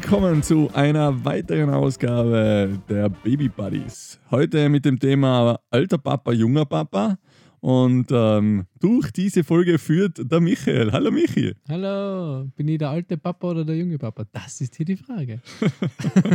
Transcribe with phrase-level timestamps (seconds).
[0.00, 4.20] willkommen zu einer weiteren Ausgabe der Baby Buddies.
[4.30, 7.18] Heute mit dem Thema alter Papa, junger Papa.
[7.58, 10.92] Und ähm, durch diese Folge führt der Michael.
[10.92, 11.52] Hallo Michi.
[11.68, 14.22] Hallo, bin ich der alte Papa oder der junge Papa?
[14.30, 15.40] Das ist hier die Frage.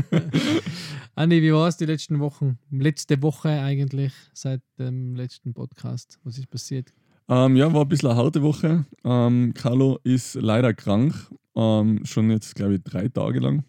[1.16, 2.60] Andi, wie war es die letzten Wochen?
[2.70, 6.20] Letzte Woche eigentlich, seit dem letzten Podcast.
[6.26, 6.94] Was ist passiert?
[7.30, 8.86] Ähm, ja, war ein bisschen eine harte Woche.
[9.06, 11.14] Ähm, Carlo ist leider krank,
[11.56, 13.64] ähm, schon jetzt, glaube ich, drei Tage lang.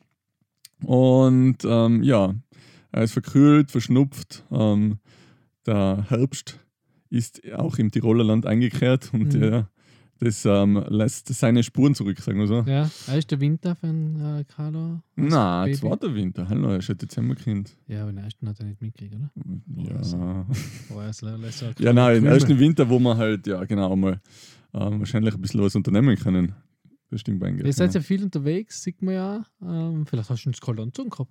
[0.85, 2.35] Und ähm, ja,
[2.93, 4.45] er ist verkühlt, verschnupft.
[4.51, 4.99] Ähm,
[5.67, 6.61] der Herbst
[7.11, 9.43] ist auch im Tiroler Land eingekehrt und Mhm.
[9.43, 9.69] ja,
[10.19, 12.63] das ähm, lässt seine Spuren zurück, sagen wir so.
[12.67, 15.01] Ja, er ist der Winter von äh, Carlo.
[15.17, 15.71] Baby.
[15.71, 16.49] jetzt war der Winter.
[16.49, 17.77] Hallo, er ist ein Dezemberkind.
[17.89, 19.31] Ja, aber den ersten hat er nicht mitgekriegt, oder?
[19.77, 19.85] Ja.
[19.85, 22.33] Leider so Ja, nein, im Krümel.
[22.33, 24.21] ersten Winter, wo man halt, ja, genau, mal
[24.73, 26.55] ähm, wahrscheinlich ein bisschen was unternehmen können.
[27.15, 29.47] Das stimmt bei Ihr seid ja viel unterwegs, sieht man ja.
[29.63, 31.31] Ähm, vielleicht hast du einen angezogen gehabt.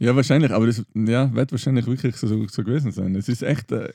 [0.00, 3.14] Ja, wahrscheinlich, aber das ja, wird wahrscheinlich wirklich so, so gewesen sein.
[3.14, 3.92] Es ist echt, äh,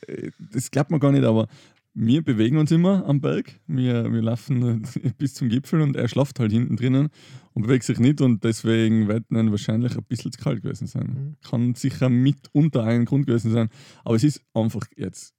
[0.53, 1.49] das glaubt man gar nicht, aber
[1.93, 3.59] wir bewegen uns immer am Berg.
[3.67, 7.09] Wir, wir laufen bis zum Gipfel und er schlaft halt hinten drinnen
[7.51, 11.07] und bewegt sich nicht und deswegen wird dann wahrscheinlich ein bisschen zu kalt gewesen sein.
[11.07, 11.35] Mhm.
[11.41, 13.67] Kann sicher mitunter ein Grund gewesen sein,
[14.05, 15.33] aber es ist einfach jetzt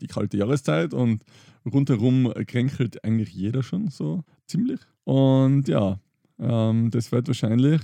[0.00, 1.24] die kalte Jahreszeit und
[1.64, 4.80] rundherum kränkelt eigentlich jeder schon so ziemlich.
[5.10, 5.98] Und ja,
[6.38, 7.80] ähm, das wird wahrscheinlich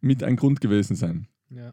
[0.00, 1.28] mit ein Grund gewesen sein.
[1.50, 1.72] Ja.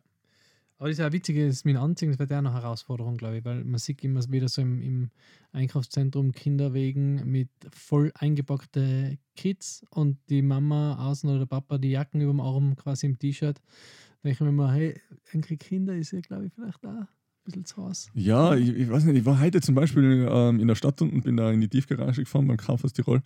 [0.78, 3.38] Aber das ist ja witzig, das mit Anziehen, das wird ja auch eine Herausforderung, glaube
[3.38, 5.10] ich, weil man sieht immer wieder so im, im
[5.54, 12.22] Einkaufszentrum Kinderwegen mit voll eingepackte Kids und die Mama außen oder der Papa die Jacken
[12.22, 13.58] über dem Arm quasi im T-Shirt.
[13.58, 15.02] Da denke ich mir immer, hey,
[15.34, 17.08] ein Kinder ist ja, glaube ich, vielleicht auch ein
[17.44, 18.10] bisschen zu Hause.
[18.14, 21.24] Ja, ich, ich weiß nicht, ich war heute zum Beispiel ähm, in der Stadt und
[21.24, 23.24] bin da in die Tiefgarage gefahren beim Kaufhaus Tirol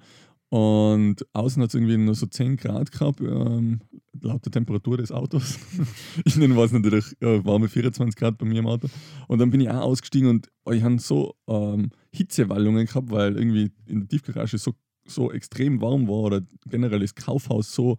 [0.49, 3.81] und außen hat es irgendwie nur so 10 Grad gehabt, ähm,
[4.19, 5.59] laut der Temperatur des Autos.
[6.35, 8.87] Innen war es natürlich äh, warme 24 Grad bei mir im Auto.
[9.27, 13.37] Und dann bin ich auch ausgestiegen und oh, ich habe so ähm, Hitzewallungen gehabt, weil
[13.37, 14.73] irgendwie in der Tiefgarage so,
[15.05, 17.97] so extrem warm war oder generell das Kaufhaus so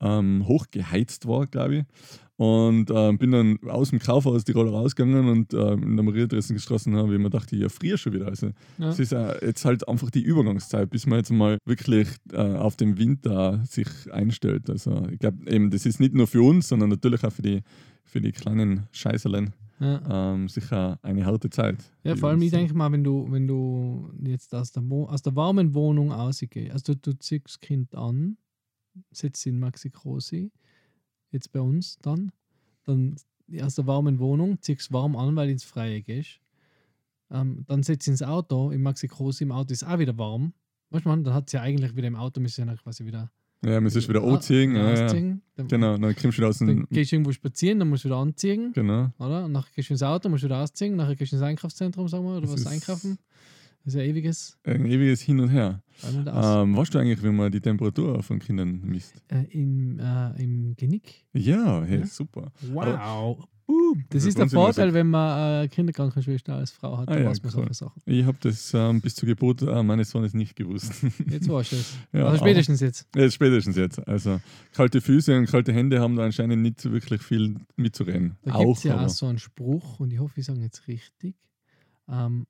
[0.00, 1.84] ähm, hochgeheizt war, glaube ich.
[2.38, 7.12] Und ähm, bin dann aus dem Kaufhaus Tirol rausgegangen und ähm, in der Mariadressenstraße habe
[7.14, 8.26] ich mir gedacht, ich erfriere schon wieder.
[8.26, 8.90] Also, Ja.
[8.90, 12.76] Es ist äh, jetzt halt einfach die Übergangszeit, bis man jetzt mal wirklich äh, auf
[12.76, 14.68] den Winter sich einstellt.
[14.68, 17.62] Also ich glaube eben, das ist nicht nur für uns, sondern natürlich auch für die,
[18.04, 20.34] für die kleinen Scheißerlen Ja.
[20.34, 21.78] ähm, sicher eine harte Zeit.
[22.04, 25.06] Ja, Die vor allem, ich denke mal, wenn du, wenn du jetzt aus der, Wo
[25.06, 28.36] aus der warmen Wohnung rausgehst, also du, du ziehst das Kind an,
[29.10, 30.50] setzt in Maxi Grosi,
[31.36, 32.32] jetzt bei uns dann,
[32.84, 33.16] dann
[33.62, 36.40] aus der warmen Wohnung, ziehst warm an, weil du ins Freie gehst,
[37.30, 40.52] ähm, dann setzt ins Auto, im Maxi Grosi, im Auto ist auch wieder warm.
[40.90, 43.30] Weißt du, man, dann hat es ja eigentlich wieder im Auto, müssen ja quasi wieder
[43.64, 44.72] Ja, man ist wieder Ah, anziehen.
[44.74, 45.36] wieder Ja, ja.
[45.56, 46.86] Dann, Genau, dann kommst du wieder aus dann dem.
[46.90, 48.72] gehst du irgendwo spazieren, dann musst du wieder anziehen.
[48.74, 49.10] Genau.
[49.18, 49.44] Oder?
[49.46, 52.06] Und nachher gehst du ins Auto, musst du wieder ausziehen, nachher gehst du ins Einkaufszentrum,
[52.08, 53.18] sagen wir, oder Das was einkaufen.
[53.86, 55.80] Das ist ja ewiges Ein ewiges Hin und Her.
[56.02, 56.26] Ein und.
[56.26, 59.14] Ähm, weißt du eigentlich, wie man die Temperatur von Kindern misst?
[59.28, 61.24] Äh, im, äh, Im Genick.
[61.32, 62.06] Ja, hey, Ja.
[62.06, 62.50] super.
[62.72, 63.46] Wow.
[63.64, 64.04] Boom.
[64.10, 67.08] Das Das ist der Vorteil, wenn man äh, Kinderkrankenschwester als Frau hat.
[67.08, 68.02] Ah dann ja, weiß man solche Sachen.
[68.06, 70.92] Ich habe das ähm, bis zur Geburt äh, meines Sohnes nicht gewusst.
[71.30, 71.96] Jetzt weißt du es.
[72.12, 73.06] Ja, also spätestens jetzt.
[73.14, 74.08] Ja, spätestens jetzt.
[74.08, 74.40] Also
[74.72, 78.36] kalte Füße und kalte Hände haben da anscheinend nicht so wirklich viel mitzureden.
[78.42, 80.88] Da gibt es ja aber auch so einen Spruch, und ich hoffe, ich sage jetzt
[80.88, 81.36] richtig.
[82.08, 82.46] Ähm,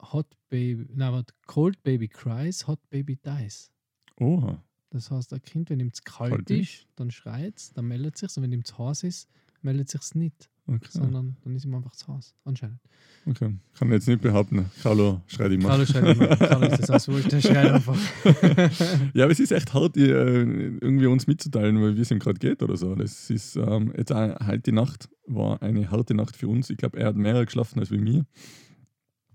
[0.00, 3.70] hot Baby, na, warte, Cold Baby cries, Hot Baby dies.
[4.18, 4.62] Oha.
[4.90, 8.16] Das heißt, ein Kind, wenn ihm zu kalt, Kalt ist, dann schreit es, dann meldet
[8.16, 8.36] es sich.
[8.36, 9.28] Und wenn ihm zu heiß ist,
[9.62, 10.50] meldet es sich nicht.
[10.66, 10.88] Okay.
[10.90, 12.34] Sondern dann ist ihm einfach zu heiß.
[12.44, 12.78] Anscheinend.
[13.26, 13.56] okay.
[13.74, 14.70] Kann ich jetzt nicht behaupten.
[14.82, 15.68] Carlo schreit immer.
[15.68, 16.36] Carlo schreit immer.
[16.36, 17.98] Carlo ist das auch wurscht, der schreit einfach.
[19.14, 22.62] Ja, aber es ist echt hart, äh, irgendwie uns mitzuteilen, wie es ihm gerade geht
[22.62, 22.94] oder so.
[22.94, 26.70] Das ist ähm, jetzt auch, heute die Nacht war eine harte Nacht für uns.
[26.70, 28.26] Ich glaube, er hat mehr geschlafen als wie mir.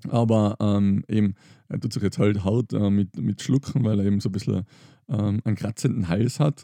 [0.10, 1.36] Aber ähm, eben,
[1.68, 4.34] er tut sich jetzt halt hart äh, mit, mit Schlucken, weil er eben so ein
[4.34, 4.66] bisschen
[5.10, 6.64] ähm, einen kratzenden Hals hat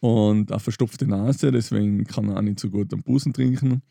[0.00, 3.82] und eine verstopfte Nase, deswegen kann er auch nicht so gut am Busen trinken.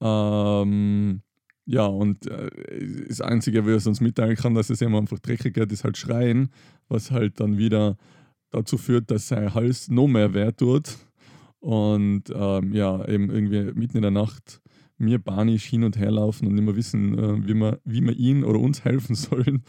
[0.00, 1.22] Ähm,
[1.66, 2.50] ja, und äh,
[3.08, 5.96] das Einzige, was er uns mitteilen kann, dass es ihm einfach dreckig geht, ist halt
[5.96, 6.50] Schreien,
[6.88, 7.96] was halt dann wieder
[8.50, 10.96] dazu führt, dass sein Hals noch mehr weh tut.
[11.60, 14.60] Und ähm, ja, eben irgendwie mitten in der Nacht
[14.98, 18.16] mir panisch hin und her laufen und nicht mehr wissen, äh, wie, wir, wie wir
[18.16, 19.62] ihn oder uns helfen sollen,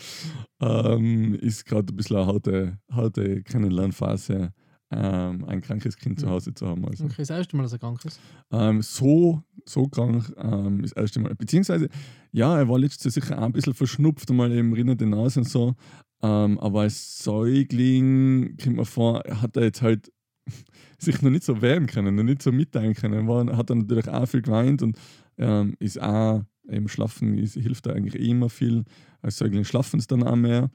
[0.61, 4.53] ähm, ist gerade ein bisschen eine harte, harte Kennenlernphase,
[4.91, 6.33] ähm, ein krankes Kind zu Ja.
[6.33, 6.85] Hause zu haben.
[6.85, 7.05] Also.
[7.05, 8.19] Okay, das erste Mal, dass er krank ist.
[8.51, 11.33] Ähm, so, so krank ähm, ist das erste Mal.
[11.35, 11.89] Beziehungsweise,
[12.31, 15.49] ja, er war letztes Jahr sicher auch ein bisschen verschnupft mal eben rinnende Nase und
[15.49, 15.73] so.
[16.21, 20.11] Ähm, aber als Säugling, kommt mir vor, hat er jetzt halt
[20.97, 23.27] sich noch nicht so wehren können, noch nicht so mitteilen können.
[23.27, 24.97] War, hat dann natürlich auch viel geweint und
[25.37, 28.83] ähm, ist auch im Schlafen ist, hilft da eigentlich immer viel.
[29.21, 30.71] Als Säugling schlafen es dann auch mehr.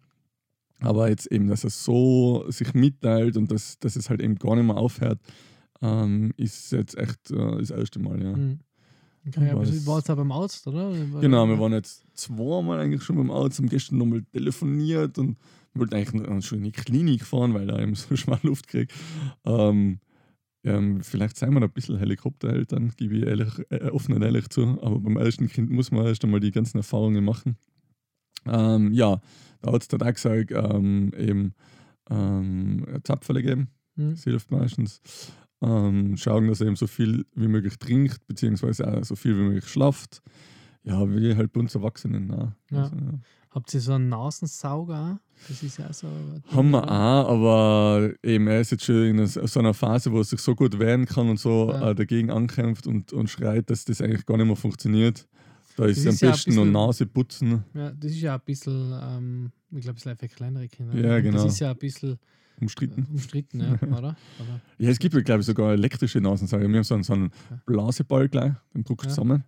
[0.80, 4.56] Aber jetzt eben, dass er so sich mitteilt und dass, dass es halt eben gar
[4.56, 5.18] nicht mehr aufhört,
[5.82, 8.36] ähm, ist jetzt echt äh, das erste Mal, ja.
[8.36, 8.60] Mhm.
[9.26, 10.92] Okay, Was- du warst ja beim Arzt, oder?
[11.20, 15.36] Genau, wir waren jetzt zweimal eigentlich schon beim Arzt, haben gestern nochmal telefoniert und
[15.74, 18.92] wollten eigentlich noch schon in die Klinik fahren, weil er eben so schmal Luft kriegt.
[19.44, 20.00] Ähm,
[20.62, 24.48] ähm, vielleicht seien wir da ein bisschen Helikoptereltern, gebe ich ehrlich, äh, offen und ehrlich
[24.50, 24.78] zu.
[24.82, 27.56] Aber beim ersten Kind muss man erst einmal die ganzen Erfahrungen machen.
[28.46, 29.20] Ähm, ja,
[29.62, 31.54] Arzt hat auch gesagt, ähm, eben
[32.10, 34.10] ähm, Zapferle geben, Mhm.
[34.12, 35.00] das hilft meistens.
[35.62, 39.42] Ähm, schauen, dass er eben so viel wie möglich trinkt, beziehungsweise auch so viel wie
[39.42, 40.22] möglich schlaft.
[40.82, 42.30] Ja, wie halt bei uns Erwachsenen.
[42.30, 42.52] Auch.
[42.70, 42.82] Ja.
[42.84, 43.20] Also, ja.
[43.52, 45.18] Habt ihr so einen Nasensauger?
[45.48, 46.06] Das ist ja so.
[46.54, 50.24] Haben wir auch, aber eben er ist jetzt schon in so einer Phase, wo er
[50.24, 51.90] sich so gut wehren kann und so Ja.
[51.90, 55.26] äh, dagegen ankämpft und, und schreit, dass das eigentlich gar nicht mehr funktioniert.
[55.76, 58.40] Da ist Das am ist ja besten nur Nase putzen, Ja, das ist ja ein
[58.44, 60.94] bisschen, ähm, ich glaube, es ist für kleinere Kinder.
[60.94, 61.42] Ja, genau.
[61.44, 62.16] Das ist ja ein bisschen äh,
[62.60, 63.06] umstritten.
[63.10, 63.96] umstritten, ja, oder?
[63.98, 64.16] oder?
[64.78, 66.68] Ja, es gibt glaube ich, sogar elektrische Nasensauger.
[66.68, 67.30] Wir haben so einen, so einen.
[67.66, 69.14] Blaseball gleich, den druckst du Ja.
[69.14, 69.44] zusammen.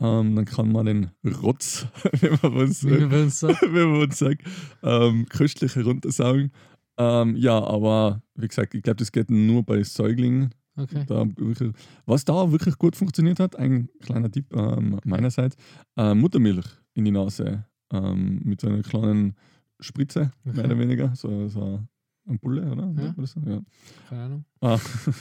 [0.00, 1.10] Ähm, dann kann man den
[1.42, 1.86] Rotz,
[2.20, 4.42] wenn man uns, wenn man uns sagt,
[4.82, 6.52] ähm, köstlich heruntersaugen.
[6.98, 10.50] Ähm, ja, aber wie gesagt, ich glaube, das geht nur bei Säuglingen.
[10.76, 11.04] Okay.
[11.08, 11.72] Da wirklich,
[12.06, 15.56] was da wirklich gut funktioniert hat, ein kleiner Tipp ähm, meinerseits,
[15.96, 19.34] äh, Muttermilch in die Nase ähm, mit so einer kleinen
[19.80, 20.64] Spritze, mehr Okay.
[20.66, 21.80] oder weniger, so, so
[22.28, 22.92] ein Bulle, oder?
[22.96, 23.14] Ja.
[23.16, 23.40] Oder so?
[23.46, 23.60] ja.
[24.08, 24.44] Keine Ahnung.
[24.60, 24.78] Ah,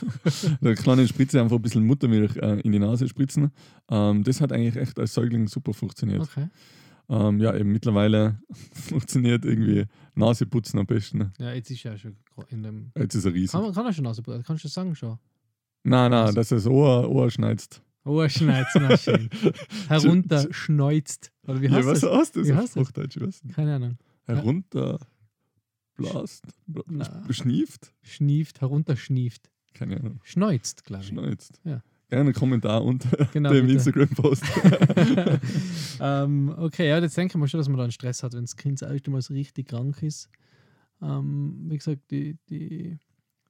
[0.62, 3.52] eine kleine Spritze, einfach ein bisschen Muttermilch äh, in die Nase spritzen.
[3.90, 6.22] Ähm, das hat eigentlich echt als Säugling super funktioniert.
[6.22, 6.48] Okay.
[7.10, 8.40] Ähm, ja, eben mittlerweile
[8.74, 11.32] funktioniert irgendwie Naseputzen am besten.
[11.40, 12.18] Ja, jetzt ist ja schon
[12.50, 12.92] in dem.
[12.98, 13.52] Jetzt ist er riesig.
[13.52, 14.44] Kann, man, kann er schon Nasenputzen?
[14.44, 15.18] Kannst du sagen schon?
[15.84, 17.82] Nein, nein, dass er das Ohr, Ohr schneizt.
[18.04, 19.30] Oh, schneizt, na schön.
[19.88, 21.32] Herunter schneuzt.
[21.46, 22.12] Oder wie Ja, heißt was das?
[22.18, 23.42] heißt das Wie heißt das?
[23.54, 23.98] Keine Ahnung.
[24.26, 24.98] Herunter,
[25.98, 26.46] blast,
[26.88, 27.24] Na.
[27.28, 27.94] beschnieft?
[28.04, 29.50] Schnieft, herunterschnieft.
[29.74, 30.20] Keine Ahnung.
[30.24, 31.10] Schneuzt, glaube ich.
[31.10, 31.60] Schneuzt.
[31.64, 31.84] Ja.
[32.10, 33.68] Gerne einen Kommentar unter Genau, dem.
[33.70, 34.44] Instagram-Post.
[36.00, 38.56] ähm, okay, ja, jetzt denken wir schon, dass man da einen Stress hat, wenn das
[38.56, 40.30] Kind das erste Mal so richtig krank ist.
[41.02, 42.98] Ähm, wie gesagt, die, die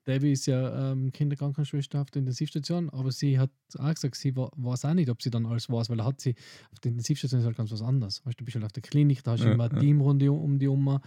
[0.05, 4.49] Debbie ist ja ähm, Kinderkrankenschwester auf der Intensivstation, aber sie hat auch gesagt, sie wa-
[4.55, 6.33] weiß auch nicht, ob sie dann alles weiß, weil hat sie
[6.71, 8.25] auf der Intensivstation ist halt ganz was anderes.
[8.25, 9.79] Weißt du, du bist halt auf der Klinik, da hast du Ja, immer ein ja.
[9.81, 10.99] Team rund die, um die um.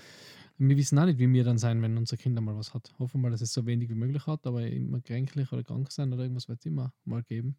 [0.63, 2.93] Wir wissen auch nicht, wie wir dann sein, wenn unser Kind mal was hat.
[2.99, 6.13] Hoffen wir dass es so wenig wie möglich hat, aber immer kränklich oder krank sein
[6.13, 7.57] oder irgendwas wird es immer mal geben.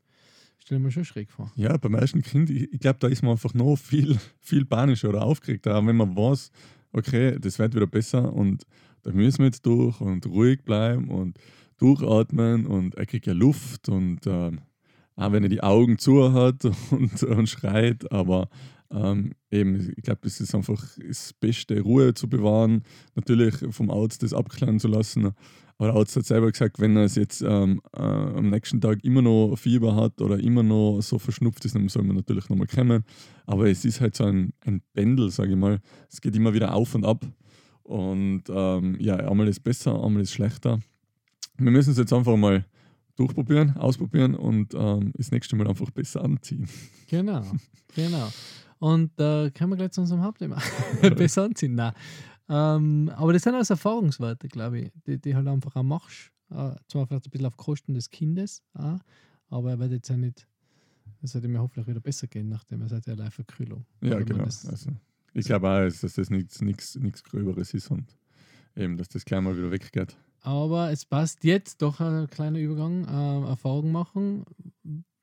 [0.60, 1.52] Stelle mir schon schräg vor.
[1.56, 5.10] Ja, beim ersten Kind, ich, ich glaube, da ist man einfach noch viel, viel panischer
[5.10, 6.52] oder aufgeregter, auch wenn man weiß,
[6.92, 8.68] okay, das wird wieder besser und
[9.02, 11.40] da müssen wir jetzt durch und ruhig bleiben und
[11.78, 14.62] durchatmen und er kriegt ja Luft und ähm,
[15.16, 18.48] auch wenn er die Augen zu hat und, und schreit, aber
[18.92, 22.84] ähm, eben, ich glaube, es ist einfach das Beste, Ruhe zu bewahren,
[23.16, 25.32] natürlich vom Arzt das abklären zu lassen.
[25.78, 29.04] Aber der Arzt hat selber gesagt, wenn er es jetzt ähm, äh, am nächsten Tag
[29.04, 32.68] immer noch Fieber hat oder immer noch so verschnupft ist, dann soll man natürlich nochmal
[32.68, 33.04] kommen.
[33.48, 35.80] Aber es ist halt so ein, ein Pendel, sage ich mal.
[36.08, 37.26] Es geht immer wieder auf und ab.
[37.82, 40.80] Und ähm, ja, einmal ist besser, einmal ist schlechter.
[41.58, 42.66] Wir müssen es jetzt einfach mal
[43.16, 46.68] durchprobieren, ausprobieren und ähm, das nächste Mal einfach besser anziehen.
[47.08, 47.44] Genau,
[47.96, 48.30] genau.
[48.80, 50.62] Und da äh, können wir gleich zu unserem Hauptthema
[51.16, 51.76] besser anziehen.
[51.76, 51.94] Nein.
[52.50, 56.32] Ähm, aber das sind alles Erfahrungswerte, glaube ich, die, die halt einfach auch machst.
[56.50, 59.00] Äh, zwar vielleicht ein bisschen auf Kosten des Kindes, auch,
[59.50, 60.48] aber er wird jetzt ja nicht,
[61.22, 63.86] es sollte mir hoffentlich wieder besser gehen, nachdem er seit der Live-Verkühlung.
[64.02, 64.44] Ja, genau.
[64.44, 64.92] Also,
[65.34, 68.18] ich glaube auch, dass das nichts Gröberes ist und
[68.76, 70.18] eben, dass das gleich mal wieder weggeht.
[70.42, 74.46] Aber es passt jetzt doch ein kleiner Übergang, äh, Erfahrung machen.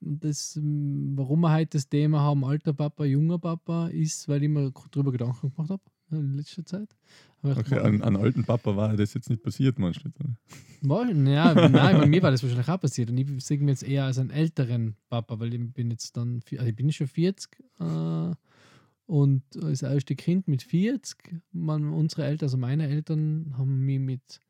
[0.00, 4.72] Das, warum wir heute das Thema haben, alter Papa, junger Papa, ist, weil ich mir
[4.92, 6.96] darüber Gedanken gemacht habe in letzter Zeit.
[7.42, 10.10] Okay, an, an alten Papa war das jetzt nicht passiert, meinst du?
[10.82, 13.10] Ja, nein, bei mir war das wahrscheinlich auch passiert.
[13.10, 16.40] Und ich sehe mich jetzt eher als einen älteren Papa, weil ich bin jetzt dann,
[16.52, 18.34] also ich bin schon 40 äh,
[19.06, 21.40] und das erste Kind mit 40.
[21.52, 24.40] Man, unsere Eltern, also meine Eltern, haben mich mit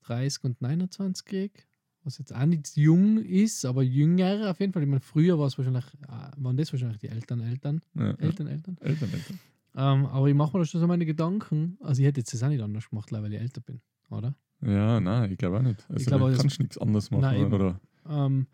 [0.00, 1.66] 30 und 29 gekriegt,
[2.04, 4.82] was jetzt auch nicht jung ist, aber jünger auf jeden Fall.
[4.82, 8.14] Ich meine, früher war es wahrscheinlich, äh, waren das wahrscheinlich die Eltern, Eltern, Ja, ja.
[8.14, 8.76] Eltern, Eltern.
[8.80, 9.38] Eltern, Eltern.
[9.76, 11.76] Ähm, aber ich mache mir da schon so meine Gedanken.
[11.80, 13.80] Also ich hätte jetzt das auch nicht anders gemacht, weil ich älter bin,
[14.10, 14.34] oder?
[14.62, 15.84] Ja, nein, ich glaube auch nicht.
[15.88, 17.20] Also, glaube, da das- kannst nichts anderes machen.
[17.22, 17.80] Nein, oder?
[18.08, 18.46] Ähm,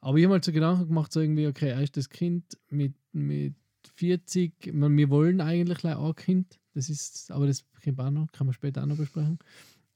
[0.00, 3.54] aber ich habe mal so Gedanken gemacht, so irgendwie, okay, erstes Kind mit, mit
[3.96, 7.98] 40, ich meine, wir wollen eigentlich gleich auch ein Kind, das ist, aber das wir
[7.98, 9.38] auch noch, kann man später auch noch besprechen.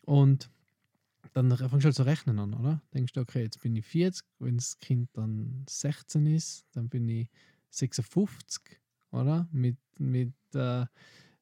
[0.03, 0.51] Und
[1.33, 2.83] dann fängst du halt zu rechnen an, oder?
[2.95, 7.09] Denkst du, okay, jetzt bin ich 40, wenn das Kind dann 16 ist, dann bin
[7.09, 7.29] ich
[7.71, 8.63] 56,
[9.11, 9.49] oder?
[9.53, 10.87] Mit, mit äh,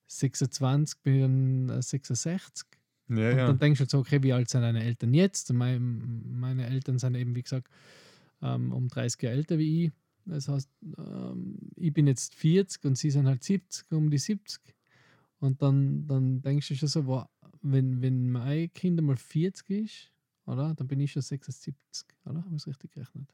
[0.06, 2.66] 26 bin ich dann äh, 66.
[3.08, 3.46] Ja, Und ja.
[3.46, 5.52] dann denkst du halt so, okay, wie alt sind deine Eltern jetzt?
[5.52, 7.68] Mein, meine Eltern sind eben, wie gesagt,
[8.42, 9.92] ähm, um 30 Jahre älter wie ich.
[10.26, 10.68] Das heißt,
[10.98, 14.60] ähm, ich bin jetzt 40 und sie sind halt 70, um die 70.
[15.40, 17.26] Und dann, dann denkst du schon so, wow,
[17.62, 20.12] wenn, wenn mein Kind mal 40 ist,
[20.46, 20.74] oder?
[20.74, 22.44] Dann bin ich schon 76, oder?
[22.44, 23.32] Habe ich es richtig gerechnet?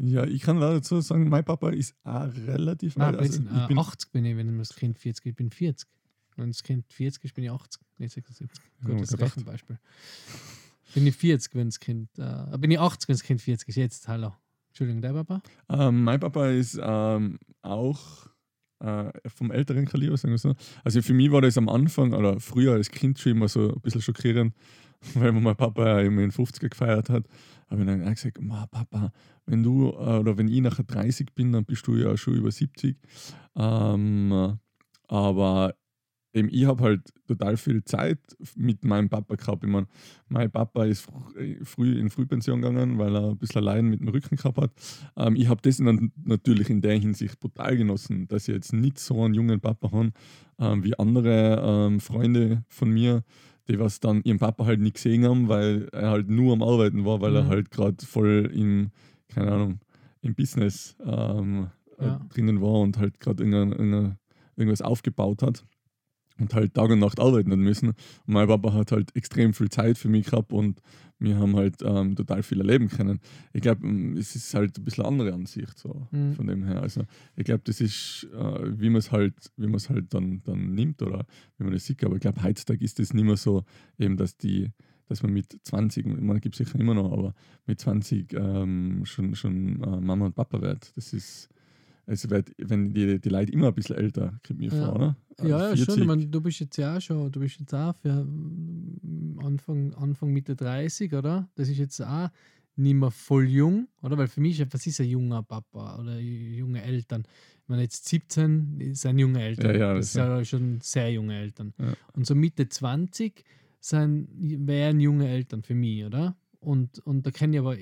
[0.00, 3.18] ja, ich kann leider dazu sagen, mein Papa ist auch relativ Nein, alt.
[3.18, 5.30] Also, ich äh, bin, 80 bin ich, wenn das Kind 40 ist.
[5.30, 5.88] Ich bin 40.
[6.36, 8.62] Wenn das Kind 40 ist, bin ich 80, nicht 76.
[8.80, 9.32] Ja, Gutes gedacht.
[9.32, 9.78] Rechenbeispiel.
[10.94, 13.76] Bin ich 40, wenn das Kind, äh, bin ich 80, wenn das Kind 40 ist.
[13.76, 14.34] Jetzt, hallo.
[14.68, 15.42] Entschuldigung, der Papa?
[15.68, 18.28] ähm, mein Papa ist ähm, auch
[18.80, 20.54] äh, vom älteren Kaliber, sagen wir so.
[20.84, 23.80] Also für mich war das am Anfang oder früher als Kind schon immer so ein
[23.80, 24.54] bisschen schockierend,
[25.14, 27.24] weil mein Papa ja immer in den 50er gefeiert hat.
[27.70, 29.12] Habe ich dann gesagt, "Ma, Papa,
[29.46, 32.50] wenn du äh, oder wenn ich nachher 30 bin, dann bist du ja schon über
[32.50, 32.96] 70.
[33.56, 34.58] Ähm,
[35.08, 35.74] aber
[36.32, 38.18] eben, ich habe halt total viel Zeit
[38.56, 39.64] mit meinem Papa gehabt.
[39.64, 39.86] Ich meine,
[40.28, 41.12] mein Papa ist fr
[41.64, 44.70] früh in Frühpension gegangen, weil er ein bisschen Leiden mit dem Rücken gehabt hat.
[45.16, 48.98] Ähm, ich habe das dann natürlich in der Hinsicht brutal genossen, dass ich jetzt nicht
[48.98, 50.12] so einen jungen Papa habe
[50.58, 53.24] ähm, wie andere ähm, Freunde von mir,
[53.68, 57.04] die was dann ihren Papa halt nicht gesehen haben, weil er halt nur am Arbeiten
[57.04, 57.48] war, weil er Mhm.
[57.48, 58.90] halt gerade voll im,
[59.28, 59.80] keine Ahnung,
[60.22, 61.68] im Business ähm,
[62.00, 62.16] Ja.
[62.16, 64.16] äh, drinnen war und halt gerade irgendein,
[64.56, 65.64] irgendwas aufgebaut hat
[66.38, 67.88] und halt Tag und Nacht arbeiten hat müssen.
[67.90, 70.80] Und mein Papa hat halt extrem viel Zeit für mich gehabt und
[71.20, 73.18] wir haben halt ähm, total viel erleben können.
[73.52, 73.84] Ich glaube,
[74.16, 76.34] es ist halt ein bisschen andere Ansicht so Mhm.
[76.34, 76.80] von dem her.
[76.80, 77.02] Also
[77.34, 80.74] ich glaube, das ist, äh, wie man es halt, wie man es halt dann, dann
[80.74, 81.26] nimmt oder
[81.58, 82.04] wie man das sieht.
[82.04, 83.64] Aber ich glaube, heutzutage ist das nicht mehr so,
[83.98, 84.70] eben, dass die,
[85.08, 87.34] dass man mit 20, man gibt sicher immer noch, aber
[87.66, 90.92] mit 20 ähm, schon, schon äh, Mama und Papa wird.
[90.96, 91.48] Das ist,
[92.10, 94.86] es wird, wenn die, die Leute immer ein bisschen älter, kommt mir Ja.
[94.86, 95.16] vor, oder?
[95.38, 95.84] Äh, Ja, ja, schon.
[95.86, 95.98] 40.
[96.02, 99.94] Ich meine, du bist jetzt ja auch schon, du bist jetzt auch für mm, Anfang,
[99.94, 101.48] Anfang Mitte 30, oder?
[101.54, 102.30] Das ist jetzt auch
[102.76, 104.16] nicht mehr voll jung, oder?
[104.16, 107.24] Weil für mich was ist ein junger Papa oder junge Eltern?
[107.62, 109.74] Ich meine, jetzt 17 sind junge Eltern.
[109.74, 111.74] Ja, ja, das das sind ja schon sehr junge Eltern.
[111.78, 111.92] Ja.
[112.14, 113.44] Und so Mitte 20
[113.80, 114.28] sind,
[114.66, 116.36] wären junge Eltern für mich, oder?
[116.60, 117.76] Und, und da kenne ich aber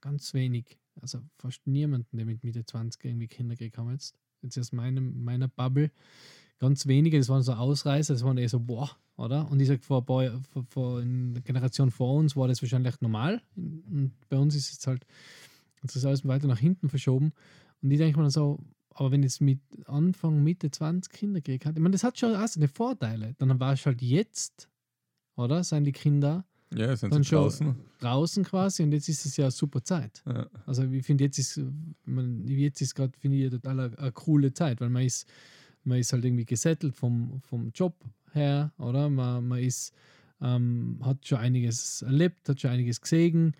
[0.00, 4.18] ganz wenig, also fast niemanden, der mit Mitte 20 irgendwie Kinder haben jetzt.
[4.42, 5.90] Jetzt aus meinem, meiner Bubble.
[6.58, 9.50] Ganz wenige, das waren so Ausreißer, das waren eher so, boah, oder?
[9.50, 13.42] Und ich sage, vor, paar- vor, in der Generation vor uns war das wahrscheinlich normal.
[13.56, 15.06] Und bei uns ist es halt,
[15.82, 17.32] das ist alles weiter nach hinten verschoben.
[17.82, 18.58] Und ich denke mir dann so,
[18.90, 22.34] aber wenn jetzt mit Anfang, Mitte 20 Kinder gekriegt hat, ich meine, das hat schon
[22.34, 23.34] auch seine Vorteile.
[23.38, 24.68] Dann war es halt jetzt,
[25.36, 25.64] oder?
[25.64, 27.74] Seien die Kinder Ja, sind dann sie schon draußen.
[27.98, 30.22] draußen quasi und jetzt ist es ja eine super Zeit.
[30.26, 30.46] Ja.
[30.66, 31.60] Also ich finde jetzt ist
[32.04, 35.26] man, jetzt ist gerade finde ich total eine, eine coole Zeit, weil man ist
[35.84, 37.94] man ist halt irgendwie gesettelt vom, vom Job
[38.32, 39.08] her, oder?
[39.08, 39.92] Man, man ist
[40.40, 43.54] ähm, hat schon einiges erlebt, hat schon einiges gesehen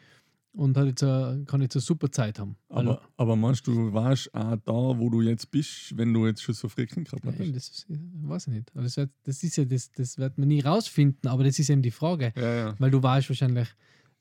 [0.53, 2.57] und hat jetzt eine, kann jetzt eine super Zeit haben.
[2.69, 6.43] Aber, aber meinst du, du warst auch da, wo du jetzt bist, wenn du jetzt
[6.43, 7.41] schon so früh Kind gehabt hast?
[7.41, 8.71] eben, das ist, weiß ich nicht.
[8.75, 11.71] Aber das, wird, das ist ja das, das wird man nie rausfinden, aber das ist
[11.71, 12.33] eben die Frage.
[12.37, 12.75] Ja, ja.
[12.79, 13.69] Weil du warst wahrscheinlich,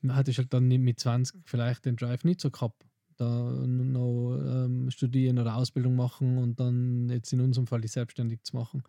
[0.08, 2.86] hattest halt dann mit 20 vielleicht den Drive nicht so gehabt.
[3.18, 3.26] Da
[3.66, 8.56] noch ähm, studieren oder Ausbildung machen und dann jetzt in unserem Fall die selbstständig zu
[8.56, 8.84] machen.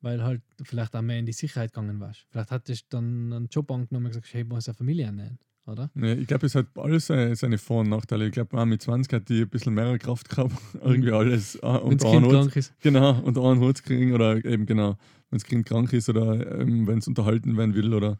[0.00, 2.26] Weil halt vielleicht auch mehr in die Sicherheit gegangen warst.
[2.30, 5.38] Vielleicht hattest du dann einen Job angenommen und gesagt, hey, ich muss eine Familie ernähren,
[5.68, 5.90] oder?
[5.94, 8.26] Nee, ich glaube, es hat alles seine, seine Vor- und Nachteile.
[8.26, 11.98] Ich glaube, mit 20 hat die ein bisschen mehr Kraft gehabt, irgendwie alles äh, Wenn
[11.98, 12.74] das unter Kind krank ist.
[12.80, 14.96] genau, unter einen Hut zu kriegen oder eben genau,
[15.30, 18.18] wenn das Kind krank ist oder ähm, wenn es unterhalten werden will oder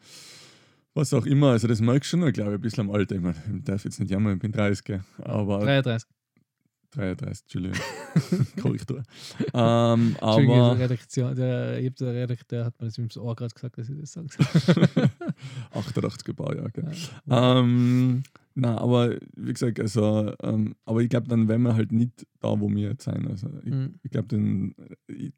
[0.95, 1.51] was auch immer.
[1.51, 3.17] Also das merkst du schon, glaube ich, ein bisschen am Alter.
[3.17, 6.09] Ich, meine, ich darf jetzt nicht jammern, ich bin 30, gell, aber 33.
[6.91, 7.79] 33, Entschuldigung.
[8.63, 9.03] Korrektur.
[9.55, 10.41] ähm, aber
[10.77, 14.13] die Redaktion, der, der Redakteur hat mir das ins Ohr gerade gesagt, dass ich das
[14.13, 14.29] sage.
[15.73, 16.91] 88 Baujahr, gell.
[17.27, 17.59] Ja.
[17.61, 18.23] Ähm,
[18.55, 22.59] na, aber wie gesagt, also, ähm, aber ich glaube, dann wären wir halt nicht da,
[22.59, 23.29] wo wir jetzt sind.
[23.29, 23.95] Also, ich, Mhm.
[24.03, 24.73] ich glaube,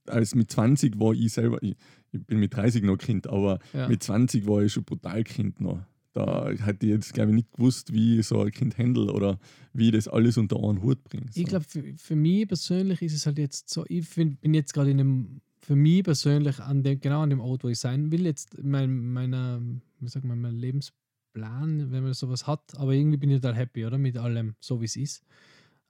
[0.06, 1.76] als mit 20 war ich selber, ich,
[2.12, 3.88] ich bin mit 30 noch Kind, aber Ja.
[3.88, 5.80] mit 20 war ich schon brutal Kind noch.
[6.12, 9.38] Da hätte ich jetzt, glaube ich, nicht gewusst, wie so ein Kind handle oder
[9.72, 11.26] wie ich das alles unter einen Hut bringe.
[11.30, 11.40] So.
[11.40, 14.74] Ich glaube, für, für mich persönlich ist es halt jetzt so, ich find, bin jetzt
[14.74, 18.10] gerade in einem, für mich persönlich an dem, genau an dem Ort, wo ich sein
[18.10, 19.60] will, jetzt in mein, meiner,
[20.00, 23.86] wie sagt man, mein Lebensplan, wenn man sowas hat, aber irgendwie bin ich total happy,
[23.86, 23.98] oder?
[23.98, 25.22] Mit allem, so wie es ist.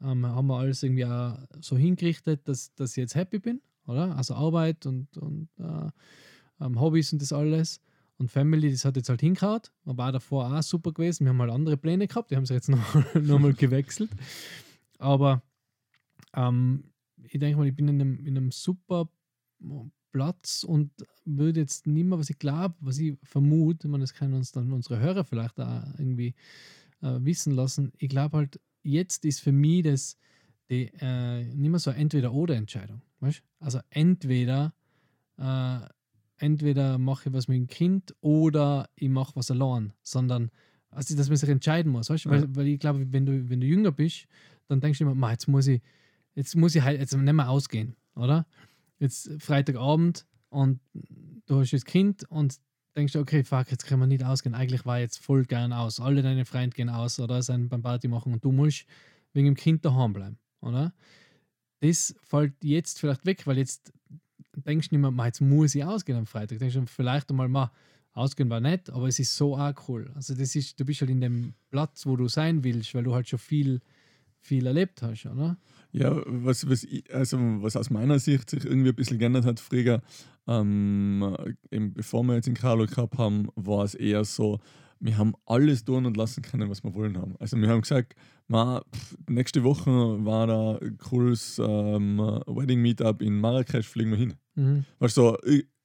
[0.02, 4.14] Ähm, haben wir alles irgendwie auch so hingerichtet, dass, dass ich jetzt happy bin, oder?
[4.16, 5.90] Also Arbeit und, und äh,
[6.60, 7.80] ähm, Hobbys und das alles.
[8.20, 11.24] Und Family, das hat jetzt halt hingehauen, aber auch davor auch super gewesen.
[11.24, 14.10] Wir haben halt andere Pläne gehabt, die haben sie jetzt nochmal noch mal gewechselt.
[14.98, 15.42] Aber
[16.34, 16.84] ähm,
[17.22, 19.08] ich denke mal, ich bin in einem, in einem super
[20.12, 20.90] Platz und
[21.24, 24.70] würde jetzt nicht mehr, was ich glaube, was ich vermute, man, das können uns dann
[24.70, 26.34] unsere Hörer vielleicht auch irgendwie
[27.00, 27.90] äh, wissen lassen.
[27.96, 30.18] Ich glaube halt, jetzt ist für mich das
[30.68, 33.00] die, äh, nicht mehr so Entweder-Oder-Entscheidung.
[33.20, 33.42] Weißt?
[33.60, 34.74] Also entweder,
[35.38, 35.80] äh,
[36.40, 40.50] entweder mache ich was mit dem Kind oder ich mache was allein, sondern
[40.90, 42.10] also, dass man sich entscheiden muss.
[42.10, 42.24] Weißt?
[42.24, 42.32] Ja.
[42.32, 44.26] Weil, weil ich glaube, wenn du, wenn du jünger bist,
[44.66, 45.80] dann denkst du immer, jetzt muss ich,
[46.34, 48.46] jetzt muss ich halt jetzt nicht mehr ausgehen, oder?
[48.98, 50.80] Jetzt Freitagabend und
[51.46, 52.58] du hast das Kind und
[52.96, 54.54] denkst du, okay, fuck, jetzt können wir nicht ausgehen.
[54.54, 56.00] Eigentlich war jetzt voll gern aus.
[56.00, 58.84] Alle deine Freunde gehen aus oder sind beim Party machen und du musst
[59.32, 60.92] wegen dem Kind daheim bleiben, oder?
[61.80, 63.92] Das fällt jetzt vielleicht weg, weil jetzt
[64.56, 66.58] denkst nicht mehr, jetzt muss ich ausgehen am Freitag.
[66.58, 67.70] Denkst du vielleicht einmal, mal,
[68.12, 70.10] ausgehen war nett, aber es ist so auch cool.
[70.14, 73.14] Also das ist, du bist halt in dem Platz, wo du sein willst, weil du
[73.14, 73.80] halt schon viel,
[74.40, 75.56] viel erlebt hast, oder?
[75.92, 79.60] Ja, was, was, ich, also was aus meiner Sicht sich irgendwie ein bisschen geändert hat,
[79.60, 80.02] früher,
[80.46, 81.36] ähm,
[81.70, 84.60] eben bevor wir jetzt in Carlo gehabt haben, war es eher so,
[84.98, 87.34] wir haben alles tun und lassen können, was wir wollen haben.
[87.38, 88.14] Also wir haben gesagt,
[88.50, 89.90] ma, pff, nächste Woche
[90.24, 94.34] war da ein cooles ähm, Wedding Meetup in Marrakesch, fliegen wir hin.
[94.56, 94.84] Mhm.
[94.98, 95.36] Weißt du, so,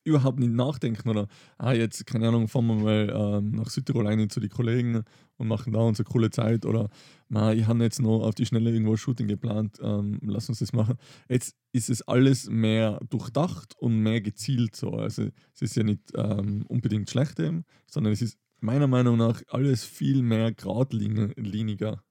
[0.03, 4.29] überhaupt nicht nachdenken oder, ah, jetzt, keine Ahnung, fahren wir mal ähm, nach Südtirol rein
[4.29, 5.03] zu den Kollegen
[5.37, 6.89] und machen da unsere coole Zeit oder,
[7.27, 10.59] ma, ich habe jetzt noch auf die Schnelle irgendwo ein Shooting geplant, ähm, lass uns
[10.59, 10.95] das machen.
[11.29, 14.91] Jetzt ist es alles mehr durchdacht und mehr gezielt so.
[14.91, 19.43] Also es ist ja nicht ähm, unbedingt schlecht eben, sondern es ist meiner Meinung nach
[19.49, 22.01] alles viel mehr geradliniger.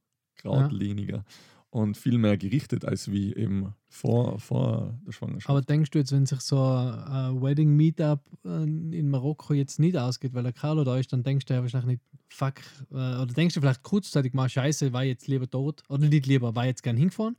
[0.45, 1.17] Geradliniger.
[1.19, 1.25] Ja
[1.75, 5.51] und viel mehr gerichtet als wie eben vor, vor der Schwangerschaft.
[5.51, 9.97] Aber denkst du jetzt, wenn sich so ein Wedding Meetup äh, in Marokko jetzt nicht
[9.97, 12.61] ausgeht, weil der Carlo da ist, dann denkst du ja wahrscheinlich nicht, fuck,
[12.93, 16.55] äh, oder denkst du vielleicht kurzzeitig mal, scheiße, war jetzt lieber tot, oder nicht lieber,
[16.55, 17.37] war jetzt gern hingefahren,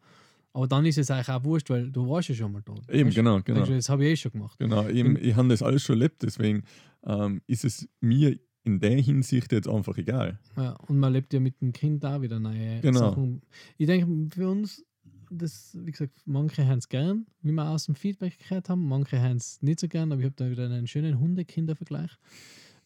[0.52, 2.82] aber dann ist es eigentlich auch wurscht, weil du warst ja schon mal tot.
[2.90, 3.16] Eben, weißt?
[3.16, 3.64] genau, genau.
[3.64, 4.60] Du, das habe ich eh schon gemacht.
[4.60, 6.64] Genau, eben, ich habe das alles schon erlebt, deswegen
[7.06, 10.40] ähm, ist es mir in der Hinsicht jetzt einfach egal.
[10.58, 13.00] Ja, und man lebt ja mit dem Kind da wieder neue genau.
[13.00, 13.42] Sachen.
[13.78, 14.84] Ich denke, für uns,
[15.30, 19.22] das, wie gesagt, manche haben es gern, wie wir aus dem Feedback gehört haben, manche
[19.22, 22.12] haben es nicht so gern, aber ich habe da wieder einen schönen Hunde-Kinder-Vergleich.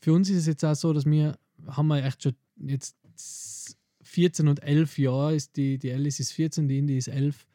[0.01, 1.37] Für uns ist es jetzt auch so, dass wir,
[1.67, 2.97] haben wir echt schon jetzt
[4.03, 7.45] 14 und 11 Jahre, ist die, die Alice ist 14, die Indy ist 11.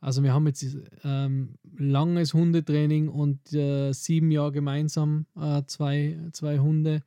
[0.00, 0.64] Also wir haben jetzt
[1.02, 7.02] ähm, langes Hundetraining und äh, sieben Jahre gemeinsam äh, zwei, zwei Hunde.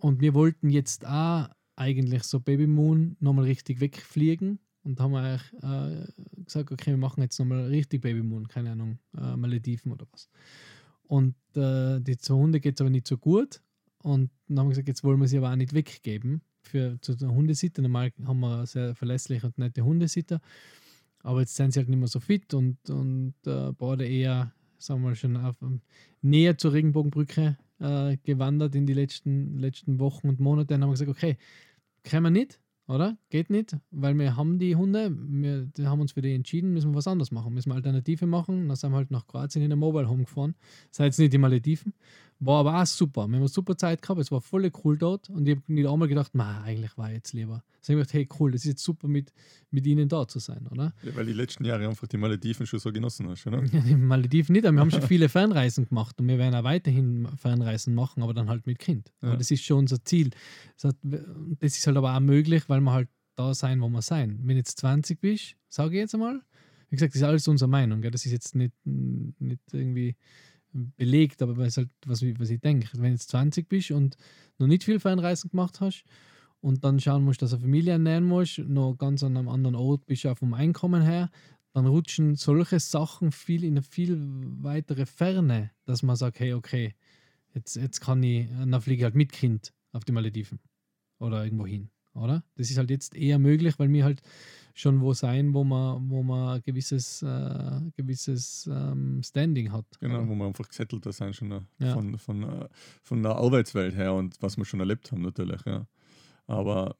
[0.00, 5.52] Und wir wollten jetzt auch eigentlich so Baby Moon nochmal richtig wegfliegen und haben eigentlich
[5.62, 10.06] äh, gesagt, okay, wir machen jetzt nochmal richtig Baby Moon, keine Ahnung, äh, Malediven oder
[10.12, 10.28] was.
[11.02, 13.60] Und äh, die zwei Hunde geht es aber nicht so gut.
[14.02, 17.16] Und dann haben wir gesagt, jetzt wollen wir sie aber auch nicht weggeben für zu
[17.16, 17.82] der Hundesitter.
[17.82, 20.40] Normal haben wir sehr verlässliche und nette Hundesitter.
[21.22, 25.02] Aber jetzt sind sie halt nicht mehr so fit und, und äh, beide eher, sagen
[25.02, 25.56] wir mal, schon auf,
[26.22, 31.10] näher zur Regenbogenbrücke äh, gewandert in die letzten, letzten Wochen und Monate und haben gesagt,
[31.10, 31.36] okay,
[32.04, 33.18] können wir nicht, oder?
[33.28, 36.96] Geht nicht, weil wir haben die Hunde, wir haben uns für die entschieden, müssen wir
[36.96, 38.68] was anderes machen, müssen wir Alternative machen.
[38.68, 40.54] Dann sind wir halt nach Kroatien in der Mobile Home gefahren.
[40.90, 41.92] Das jetzt nicht die Malediven.
[42.40, 43.22] War aber auch super.
[43.22, 45.88] Wir haben eine super Zeit gehabt, es war voll cool dort und ich habe nicht
[45.88, 47.64] einmal gedacht, ma, eigentlich war ich jetzt lieber.
[47.78, 49.32] Also ich gedacht, hey cool, das ist jetzt super mit,
[49.70, 50.94] mit ihnen da zu sein, oder?
[51.02, 53.64] Ja, weil die letzten Jahre einfach die Malediven schon so genossen hast, oder?
[53.72, 56.64] Ja, die Malediven nicht, aber wir haben schon viele Fernreisen gemacht und wir werden auch
[56.64, 59.12] weiterhin Fernreisen machen, aber dann halt mit Kind.
[59.20, 59.36] Ja.
[59.36, 60.30] das ist schon unser Ziel.
[60.80, 60.94] Das
[61.60, 64.38] ist halt aber auch möglich, weil wir halt da sein, wo wir sein.
[64.44, 66.40] Wenn jetzt 20 bist, sage ich jetzt einmal,
[66.90, 68.10] wie gesagt, das ist alles unsere Meinung, gell?
[68.10, 70.16] das ist jetzt nicht, nicht irgendwie
[70.96, 72.88] belegt, aber es halt, was, was ich denke.
[72.94, 74.16] Wenn du jetzt 20 bist und
[74.58, 76.04] noch nicht viel Fernreisen gemacht hast
[76.60, 79.76] und dann schauen musst, dass du eine Familie ernähren musst, noch ganz an einem anderen
[79.76, 81.30] Ort bist auch vom Einkommen her,
[81.72, 84.18] dann rutschen solche Sachen viel in eine viel
[84.62, 86.94] weitere Ferne, dass man sagt, hey, okay,
[87.54, 90.58] jetzt, jetzt kann ich, dann fliege ich halt mit Kind auf die Malediven
[91.18, 92.44] oder irgendwo hin, oder?
[92.56, 94.22] Das ist halt jetzt eher möglich, weil wir halt
[94.78, 99.86] schon wo sein, wo man, wo man ein gewisses, äh, gewisses ähm, Standing hat.
[99.98, 100.28] Genau, oder?
[100.28, 101.94] wo man einfach gesettelter sein schon äh, ja.
[101.94, 102.68] von, von, äh,
[103.02, 105.84] von der Arbeitswelt her und was wir schon erlebt haben natürlich, ja.
[106.46, 106.94] Aber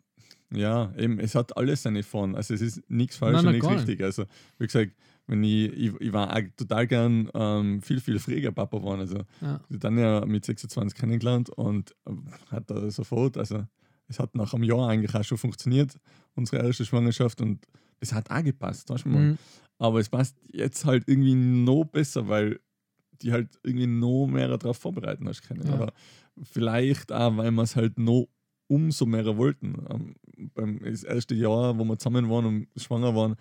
[0.50, 2.34] ja, eben, es hat alles seine Form.
[2.34, 4.02] Also es ist nichts falsch und nichts richtig.
[4.02, 4.24] Also
[4.58, 4.92] wie gesagt,
[5.28, 9.00] wenn ich, ich, ich war total gern ähm, viel, viel früher Papa geworden.
[9.00, 9.60] Also ja.
[9.70, 12.12] dann ja mit 26 kennengelernt und äh,
[12.50, 13.64] hat da sofort, also
[14.08, 15.98] es hat nach einem Jahr eigentlich auch schon funktioniert,
[16.38, 17.66] unsere erste Schwangerschaft und
[18.00, 19.22] es hat auch gepasst, weißt du mal.
[19.22, 19.38] Mhm.
[19.78, 22.60] Aber es passt jetzt halt irgendwie noch besser, weil
[23.20, 25.66] die halt irgendwie noch mehr darauf vorbereiten hast können.
[25.66, 25.74] Ja.
[25.74, 25.92] Oder
[26.42, 28.28] vielleicht auch, weil wir es halt noch
[28.68, 29.74] umso mehr wollten.
[29.90, 30.14] Ähm,
[30.54, 33.36] beim das erste Jahr, wo wir zusammen waren und schwanger waren,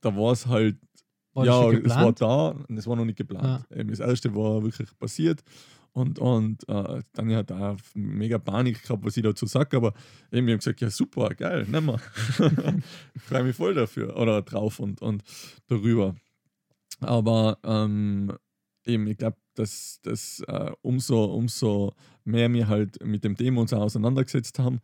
[0.00, 0.76] da war es halt
[1.34, 3.64] War ja, es war da und es war noch nicht geplant.
[3.74, 5.42] Eben das erste war wirklich passiert
[5.94, 9.94] und, und äh, dann hat auch mega Panik gehabt, was ich dazu sage, aber
[10.32, 12.00] eben, ich habe gesagt, ja super, geil, nehmen wir.
[13.14, 15.22] ich freue mich voll dafür oder drauf und, und
[15.68, 16.16] darüber.
[16.98, 18.32] Aber ähm,
[18.84, 23.72] eben, ich glaube, dass, dass äh, umso, umso mehr wir halt mit dem Thema uns
[23.72, 24.80] auch auseinandergesetzt haben,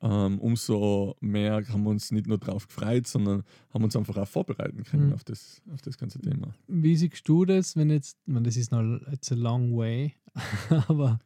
[0.00, 4.28] ähm, umso mehr haben wir uns nicht nur darauf gefreut, sondern haben uns einfach auch
[4.28, 5.12] vorbereiten können Mhm.
[5.12, 6.54] auf, das, auf das ganze Thema.
[6.66, 10.14] Wie siehst du das, wenn jetzt, ich meine, das ist noch it's a long way,
[10.88, 11.18] aber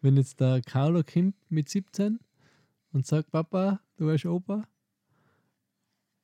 [0.00, 2.18] wenn jetzt der Carlo kommt mit 17
[2.92, 4.64] und sagt, Papa, du bist Opa?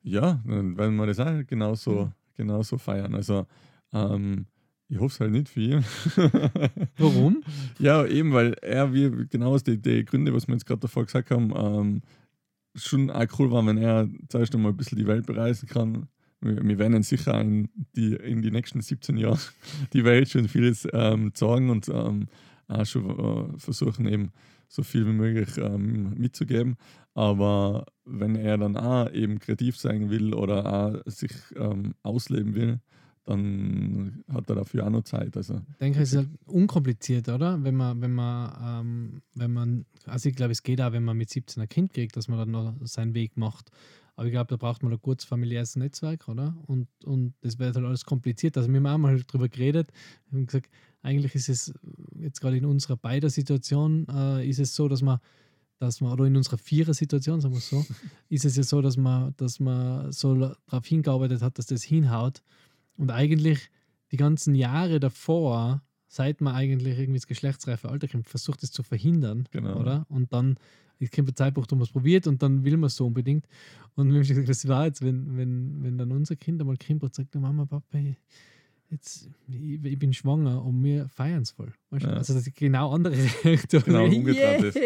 [0.01, 2.11] Ja, dann werden wir das auch genauso, Mhm.
[2.35, 3.15] genauso feiern.
[3.15, 3.47] Also
[3.93, 4.47] ähm,
[4.89, 5.85] ich hoffe es halt nicht für ihn.
[6.97, 7.43] Warum?
[7.79, 11.05] ja, eben, weil er, wie genau aus den die Gründe, was wir jetzt gerade davor
[11.05, 12.01] gesagt haben, ähm,
[12.75, 16.07] schon auch cool war, wenn er zuerst einmal ein bisschen die Welt bereisen kann.
[16.43, 19.39] Wir, werden sicher in die, in die nächsten 17 Jahren
[19.93, 22.27] die Welt schon vieles ähm, zeigen und ähm,
[22.67, 24.31] auch schon äh, versuchen, eben
[24.67, 26.77] so viel wie möglich ähm, mitzugeben.
[27.13, 32.79] Aber wenn er dann auch eben kreativ sein will oder auch sich ähm, ausleben will,
[33.25, 35.37] dann hat er dafür auch noch Zeit.
[35.37, 37.63] Also, Ich denke, es ist halt unkompliziert, oder?
[37.63, 41.17] Wenn man, wenn man, ähm, wenn man, also ich glaube, es geht auch, wenn man
[41.17, 43.71] mit 17 ein Kind kriegt, dass man dann noch seinen Weg macht.
[44.15, 46.55] Aber ich glaube, da braucht man ein gutes familiäres Netzwerk, oder?
[46.67, 48.55] Und, und das wird halt alles kompliziert.
[48.57, 49.91] Also wir haben auch mal drüber geredet.
[50.29, 50.69] Wir haben gesagt,
[51.01, 51.73] eigentlich ist es
[52.19, 55.19] jetzt gerade in unserer beider Situation, äh, ist es so, dass man
[55.79, 57.85] dass man, oder in unserer Vierer-Situation, sagen wir es so,
[58.29, 62.41] ist es ja so, dass man, dass man so darauf hingearbeitet hat, dass das hinhaut.
[62.95, 63.69] Und eigentlich
[64.11, 68.83] die ganzen Jahre davor, seit man eigentlich irgendwie das geschlechtsreife Alter kommt, versucht es zu
[68.83, 69.77] verhindern, Genau.
[69.79, 70.05] oder?
[70.09, 70.57] Und dann
[70.99, 73.45] es kommt der Zeitpunkt, wo man es probiert und dann will man es so unbedingt.
[73.95, 77.03] Und wir haben gesagt, was war jetzt, wenn, wenn, wenn dann unser Kind einmal kommt
[77.03, 77.99] und sagt, Mama, Papa,
[78.93, 81.73] jetzt, ich, ich bin schwanger und wir feiern es voll.
[81.91, 82.09] Ja.
[82.13, 83.83] Also das ist genau andere Richtung.
[83.83, 84.79] Genau, umgedreht ist.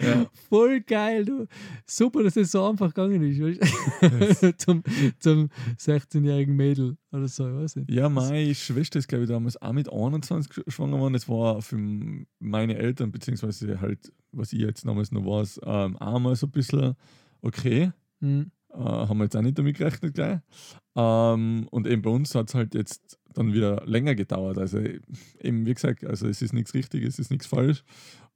[0.00, 0.26] Ja.
[0.48, 1.46] Voll geil, du.
[1.86, 3.40] Super, dass das so einfach gegangen ist.
[3.40, 4.42] Weißt?
[4.42, 4.56] du?
[4.56, 4.82] zum
[5.18, 5.48] zum
[5.78, 7.90] 16-jährigen Mädel oder so, ich weiß nicht.
[7.90, 11.14] Ja, meine Schwester ist, glaube ich, damals auch mit 21 gesch- schwanger geworden.
[11.14, 11.76] Das war für
[12.38, 16.52] meine Eltern, beziehungsweise halt, was ich jetzt damals noch weiß, ähm, auch mal so ein
[16.52, 16.94] bisschen
[17.42, 17.92] okay.
[18.20, 18.50] Hm.
[18.72, 20.40] Äh, haben wir jetzt auch nicht damit gerechnet gleich.
[20.96, 24.58] Ähm, und eben bei uns hat es halt jetzt dann wieder länger gedauert.
[24.58, 24.78] Also
[25.40, 27.84] eben, wie gesagt, also es ist nichts Richtiges, es ist nichts falsch.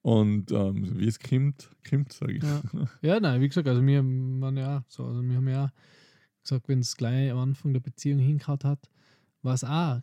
[0.03, 2.43] Und ähm, wie es kommt, kommt, sage ich.
[2.43, 2.63] Ja.
[3.03, 5.73] Ja, nein, wie gesagt, also wir waren ja so, also wir haben ja
[6.43, 8.89] gesagt, wenn es gleich am Anfang der Beziehung hingehauen hat,
[9.43, 10.01] war es auch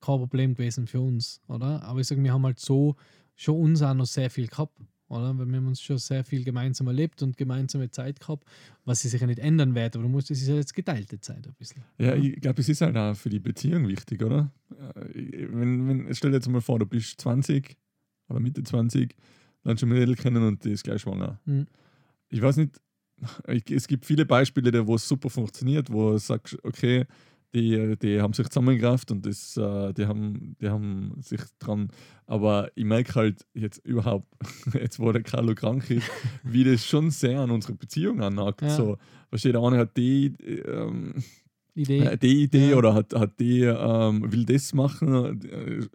[0.00, 1.82] kein Problem gewesen für uns, oder?
[1.82, 2.96] Aber ich sage, wir haben halt so
[3.36, 4.78] schon uns auch noch sehr viel gehabt,
[5.08, 5.36] oder?
[5.38, 8.44] Weil wir haben uns schon sehr viel gemeinsam erlebt und gemeinsame Zeit gehabt,
[8.84, 11.46] was sich sicher nicht ändern wird, aber du musst, es ist ja jetzt geteilte Zeit
[11.46, 11.82] ein bisschen.
[11.98, 14.52] Ja, ich glaube, es ist halt auch für die Beziehung wichtig, oder?
[14.70, 17.76] Äh, Wenn, wenn, stell dir jetzt mal vor, du bist 20
[18.28, 19.14] oder Mitte 20,
[19.64, 21.40] dann schon Mädel kennen und die ist gleich schwanger.
[21.44, 21.66] Mhm.
[22.30, 22.80] Ich weiß nicht,
[23.48, 27.06] ich, es gibt viele Beispiele, wo es super funktioniert, wo du sagst, okay,
[27.54, 31.88] die, die haben sich zusammengerafft und das, äh, die, haben, die haben sich dran.
[32.26, 34.26] Aber ich merke halt jetzt überhaupt,
[34.74, 36.10] jetzt wo der Carlo krank ist,
[36.44, 38.62] wie das schon sehr an unsere Beziehung annagt.
[38.62, 38.70] Ja.
[38.70, 38.98] So,
[39.30, 40.34] versteht der eine hat die,
[40.66, 41.14] ähm,
[41.74, 42.00] Idee.
[42.00, 42.76] äh, die Idee Ja.
[42.76, 45.86] oder hat, hat die, ähm, will das machen, äh,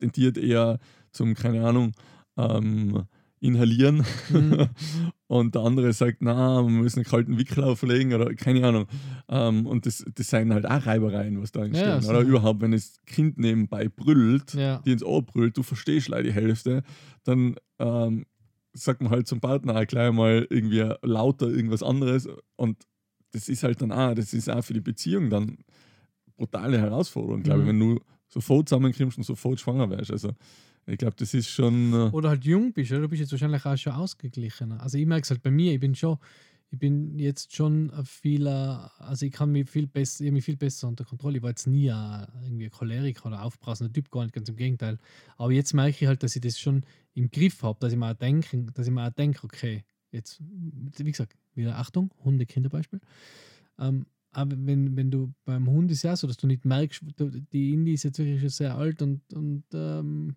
[0.00, 0.78] tendiert eher
[1.12, 1.92] zum, keine Ahnung,
[2.36, 3.04] ähm,
[3.40, 4.04] inhalieren.
[4.30, 4.68] Mhm.
[5.26, 8.86] und der andere sagt, na, wir müssen einen kalten Wickel auflegen oder keine Ahnung.
[9.28, 11.86] Ähm, und das, das sind halt auch Reibereien, was da entstehen.
[11.88, 12.20] Ja, oder sicher.
[12.22, 14.78] überhaupt, wenn das Kind nebenbei brüllt, Ja.
[14.84, 16.82] die ins Ohr brüllt, du verstehst leider die Hälfte,
[17.24, 18.26] dann ähm,
[18.72, 22.76] sagt man halt zum Partner auch gleich mal irgendwie lauter irgendwas anderes und
[23.32, 25.58] das ist halt dann auch, das ist auch für die Beziehung dann
[26.36, 27.68] brutale Herausforderung, glaube ich, Mhm.
[27.68, 30.10] wenn du sofort zusammenkommst und sofort schwanger wärst.
[30.10, 30.30] Also
[30.88, 31.92] ich glaube, das ist schon.
[31.92, 33.02] Äh, Oder halt jung bist, oder?
[33.02, 34.82] Du bist jetzt wahrscheinlich auch schon ausgeglichener.
[34.82, 36.18] Also ich merke es halt bei mir, ich bin schon,
[36.70, 40.88] ich bin jetzt schon vieler, also ich kann mich viel besser, ich mich viel besser
[40.88, 41.36] unter Kontrolle.
[41.36, 44.56] Ich war jetzt nie ein, irgendwie ein Choleriker oder aufbrausender Typ, gar nicht, ganz im
[44.56, 44.98] Gegenteil.
[45.36, 48.10] Aber jetzt merke ich halt, dass ich das schon im Griff habe, dass ich mir
[48.10, 53.00] auch denke, dass ich mir auch denke, okay, jetzt, wie gesagt, wieder Achtung, Hunde, Kinderbeispiel.
[53.78, 57.02] Ähm, aber wenn, wenn du beim Hund ist ja so, dass du nicht merkst,
[57.52, 60.36] die Indie ist jetzt wirklich schon sehr alt und, und ähm,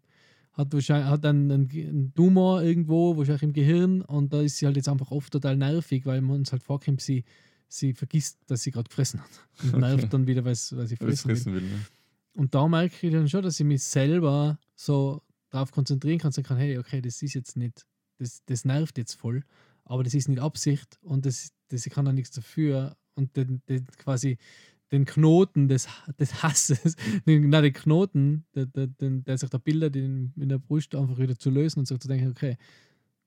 [0.54, 4.76] hat wahrscheinlich hat einen, einen, Tumor irgendwo, wahrscheinlich im Gehirn und da ist sie halt
[4.76, 7.24] jetzt einfach oft total nervig, weil man uns halt vorkommt, sie,
[7.68, 9.30] sie vergisst, dass sie gerade gefressen hat.
[9.64, 9.80] Und Okay.
[9.80, 11.36] nervt dann wieder, weil sie weil es fressen will.
[11.36, 11.62] fressen will.
[11.62, 11.86] Ne?
[12.34, 16.48] und da merke ich dann schon, dass ich mich selber so darauf konzentrieren kann, sagen
[16.48, 17.86] kann, hey, okay, das ist jetzt nicht,
[18.18, 19.44] das, das nervt jetzt voll,
[19.84, 23.62] aber das ist nicht Absicht und das, das ich kann da nichts dafür und den,
[23.68, 24.38] den quasi
[24.92, 25.88] den Knoten des,
[26.20, 30.60] des Hasses, den, nein, den Knoten, der, der, der sich da bildet in, in der
[30.60, 32.58] Brust, einfach wieder zu lösen und so zu denken, okay,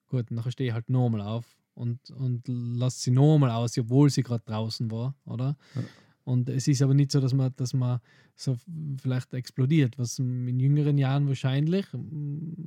[0.09, 4.23] gut, nachher stehe ich halt normal auf und, und lasse sie normal aus, obwohl sie
[4.23, 5.57] gerade draußen war, oder?
[5.75, 5.83] Ja.
[6.25, 8.01] Und es ist aber nicht so, dass man, dass man
[8.35, 8.57] so
[9.01, 11.87] vielleicht explodiert, was in jüngeren Jahren wahrscheinlich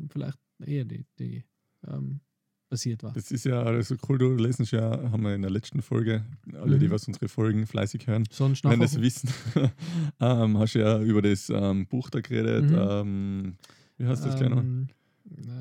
[0.09, 1.43] vielleicht eher die, die
[1.87, 2.19] ähm,
[2.69, 3.13] passiert war.
[3.13, 6.77] Das ist ja also cool, du lesen ja, haben wir in der letzten Folge, alle,
[6.79, 6.91] die Mhm.
[6.91, 9.29] was unsere Folgen fleißig hören, Sonst wenn das wissen,
[10.19, 12.69] ähm, hast du ja über das ähm, Buch da geredet.
[12.69, 12.77] Mhm.
[12.79, 13.55] Ähm,
[13.97, 14.59] wie heißt das gleich noch?
[14.61, 14.87] ähm,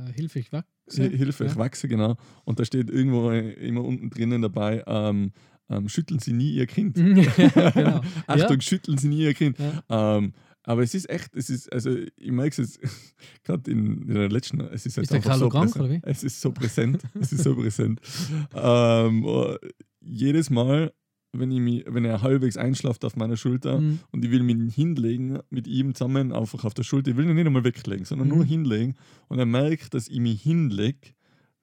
[0.09, 0.67] äh, Hilfe, ich wachse.
[0.99, 1.57] Hi- Hilfe, ich ja.
[1.59, 2.17] wachse, genau.
[2.45, 5.33] Und da steht irgendwo immer unten drinnen dabei, ähm,
[5.69, 6.97] ähm, schütteln Sie nie Ihr Kind.
[7.57, 8.01] ja, genau.
[8.29, 9.59] Achtung, schütteln Sie nie Ihr Kind.
[9.59, 10.17] Ja.
[10.19, 10.33] Ähm,
[10.67, 12.81] aber es ist echt, es ist, also ich merke es jetzt
[13.45, 15.85] gerade in, in der letzten, es ist, jetzt Ist der einfach so krank, präsent.
[15.85, 16.01] oder wie?
[16.11, 18.01] Es ist so präsent, es ist so präsent.
[18.55, 19.57] Ähm, oh,
[20.01, 20.93] jedes Mal,
[21.33, 24.01] wenn, ich mich, wenn er halbwegs einschlaft auf meiner Schulter Mhm.
[24.13, 27.35] und ich will mich hinlegen, mit ihm zusammen einfach auf der Schulter, ich will ihn
[27.35, 28.35] nicht einmal weglegen, sondern Mhm.
[28.35, 28.95] nur hinlegen
[29.29, 30.99] und er merkt, dass ich mich hinlege,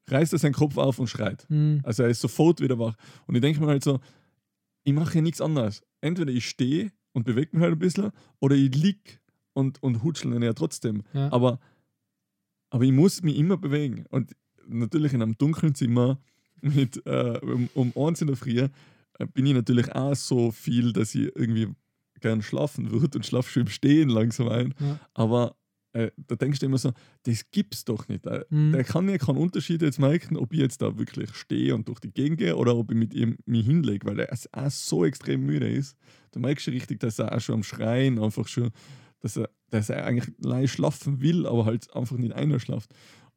[0.09, 1.45] reißt er seinen Kopf auf und schreit.
[1.49, 1.79] Mhm.
[1.83, 2.95] Also er ist sofort wieder wach.
[3.25, 3.99] Und ich denke mir halt so,
[4.83, 5.81] ich mache ja nichts anderes.
[6.01, 9.21] Entweder ich stehe und bewege mich halt ein bisschen oder ich lieg
[9.53, 11.03] und, und hutschel ihn ja trotzdem.
[11.13, 11.31] Ja.
[11.31, 11.59] Aber,
[12.69, 14.05] aber ich muss mich immer bewegen.
[14.09, 14.35] Und
[14.67, 16.19] natürlich in einem dunklen Zimmer
[16.61, 18.69] mit, äh, um, um eins in der Früh äh,
[19.33, 21.69] bin ich natürlich auch so viel, dass ich irgendwie
[22.19, 24.73] gern schlafen würde und schlafe schon im Stehen langsam ein.
[24.79, 24.99] Ja.
[25.13, 25.55] Aber
[25.93, 26.91] äh, da denkst du immer so,
[27.23, 28.25] das gibt's doch nicht.
[28.25, 28.71] Äh, Mhm.
[28.73, 31.99] Der kann ja keinen Unterschied jetzt merken, ob ich jetzt da wirklich stehe und durch
[31.99, 35.45] die Gegend gehe oder ob ich mit ihm mich hinlege, weil er auch so extrem
[35.45, 35.95] müde ist.
[36.31, 38.71] Du merkst schon richtig, dass er auch schon am Schreien einfach schon,
[39.21, 42.93] dass er, dass er eigentlich leicht schlafen will, aber halt einfach nicht einschlaft.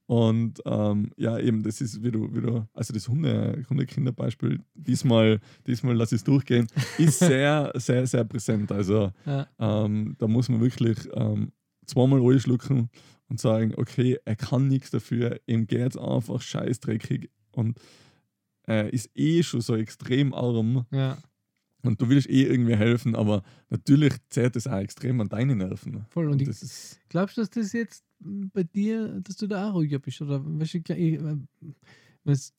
[0.06, 5.40] Und ähm, ja, eben, das ist, wie du, wie du also das Hunde, Hundekinderbeispiel, diesmal,
[5.66, 8.70] diesmal lass ich es durchgehen, ist sehr, sehr, sehr präsent.
[8.70, 9.46] Also Ja.
[9.58, 11.50] ähm, da muss man wirklich ähm,
[11.86, 12.90] zweimal schlucken
[13.28, 17.78] und sagen, okay, er kann nichts dafür, ihm geht es einfach scheißdreckig und
[18.64, 21.16] er ist eh schon so extrem arm ja,
[21.82, 26.04] und du willst eh irgendwie helfen, aber natürlich zehrt es auch extrem an deine Nerven.
[26.08, 26.28] voll.
[26.30, 29.74] Und ich, das ist, glaubst du, dass das jetzt bei dir, dass du da auch
[29.74, 30.20] ruhiger bist?
[30.20, 31.36] Oder weißt du, ich, äh,
[32.24, 32.52] es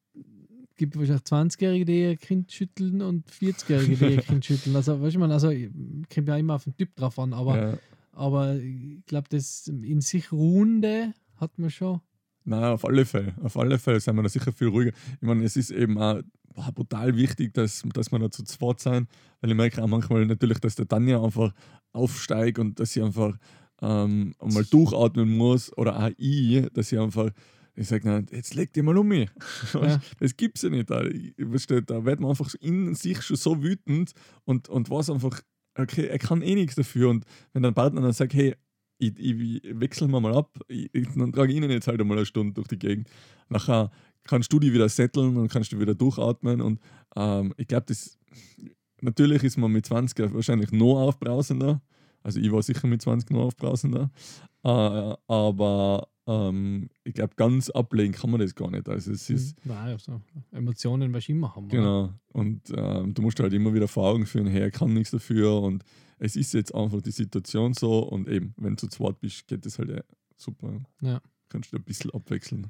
[0.78, 4.76] gibt wahrscheinlich 20-Jährige, die ihr Kind schütteln und 40-Jährige, die ihr Kind schütteln.
[4.78, 5.72] Also, weißt du, man, also, ich-
[6.14, 7.78] kommt ja immer auf den Typ drauf an, aber, ja,
[8.18, 12.02] aber ich glaube, das in sich Ruhende hat man schon.
[12.44, 13.36] Nein, auf alle Fälle.
[13.44, 14.92] Auf alle Fälle sind wir da sicher viel ruhiger.
[15.22, 16.22] Ich meine, es ist eben auch
[16.54, 19.08] boah, brutal wichtig, dass, dass wir da zu zweit sein,
[19.42, 21.54] weil ich merke auch manchmal natürlich, dass der Tanja einfach
[21.92, 23.38] aufsteigt und dass sie einfach
[23.82, 27.30] ähm, einmal durchatmen muss oder auch ich, dass sie einfach,
[27.76, 29.30] ich sage, jetzt leg dich mal um mich.
[29.74, 30.02] Ja.
[30.20, 30.90] Das gibt's ja nicht.
[30.90, 34.14] Da, da wird man einfach in sich schon so wütend
[34.46, 35.42] und, und weiß einfach,
[35.78, 37.10] okay, er kann eh nichts dafür.
[37.10, 38.56] Und wenn dein Partner dann sagt, hey,
[39.00, 42.18] ich, ich, ich wechseln wir mal ab, ich, dann trage ich ihnen jetzt halt einmal
[42.18, 43.10] eine Stunde durch die Gegend.
[43.50, 43.92] Nachher
[44.24, 46.62] kannst du die wieder setteln und kannst du wieder durchatmen.
[46.62, 46.80] Und
[47.16, 48.18] ähm, ich glaube, das
[49.02, 51.82] natürlich ist man mit 20 wahrscheinlich noch aufbrausender.
[52.24, 54.12] Also ich war sicher mit 20 noch aufbrausender.
[54.64, 58.88] Äh, aber ähm, ich glaube, ganz ablegen kann man das gar nicht.
[58.90, 61.66] Also es ist, Nein, also Emotionen, was ich immer haben.
[61.68, 61.76] oder?
[61.78, 62.14] Genau.
[62.34, 65.62] Und ähm, du musst halt immer wieder vor Augen führen, hey, er kann nichts dafür
[65.62, 65.84] und
[66.20, 69.66] es ist jetzt einfach die Situation so und eben, wenn du zu zweit bist, geht
[69.66, 70.04] das halt äh,
[70.36, 70.82] super.
[71.02, 71.22] Ja.
[71.50, 72.68] Kannst du ein bisschen abwechseln.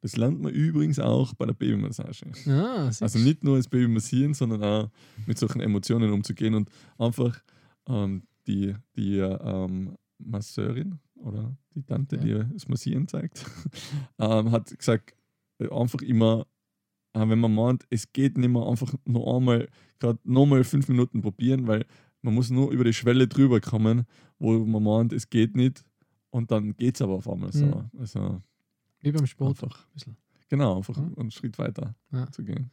[0.00, 2.26] Das lernt man übrigens auch bei der Babymassage.
[2.32, 4.90] Siehst Also nicht nur das Baby massieren, sondern auch
[5.26, 6.68] mit solchen Emotionen umzugehen und
[6.98, 7.40] einfach
[7.88, 12.42] ähm, die, die ähm, Masseurin oder die Tante, Ja.
[12.44, 13.44] die das Massieren zeigt,
[14.18, 15.14] ähm, hat gesagt,
[15.58, 16.46] äh, einfach immer,
[17.12, 21.20] äh, wenn man meint, es geht nicht mehr, einfach noch einmal, gerade nochmal fünf Minuten
[21.22, 21.84] probieren, weil
[22.22, 24.04] man muss nur über die Schwelle drüber kommen,
[24.38, 25.84] wo man meint, es geht nicht
[26.30, 27.66] und dann geht es aber auf einmal so.
[27.66, 27.90] Mhm.
[27.98, 28.42] Also
[29.00, 29.50] Wie beim Sport.
[29.62, 29.86] einfach.
[29.86, 30.16] Ein bisschen.
[30.48, 31.10] genau, einfach Ja.
[31.16, 32.30] einen Schritt weiter Ja.
[32.30, 32.70] zu gehen.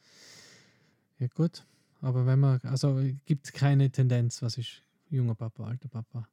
[1.19, 1.65] Ja, gut.
[2.01, 6.27] Aber wenn man, also gibt es keine Tendenz, was ist junger Papa, alter Papa.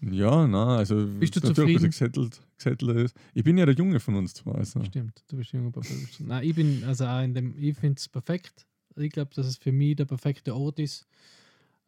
[0.00, 1.90] Ja, na, also Bist du natürlich zufrieden?
[1.90, 3.16] gesettelt, gesettelt ist.
[3.34, 4.52] Ich bin ja der Junge von uns zwei.
[4.52, 4.84] Also.
[4.84, 5.88] Stimmt, du bist junger Papa.
[6.20, 8.66] Nein, ich bin, also auch in dem, ich finde es perfekt.
[8.96, 11.06] Ich glaube, dass es für mich der perfekte Ort ist,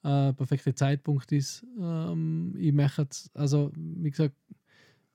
[0.03, 1.65] äh, perfekte Zeitpunkt ist.
[1.79, 4.35] Ähm, ich mache es, also wie gesagt,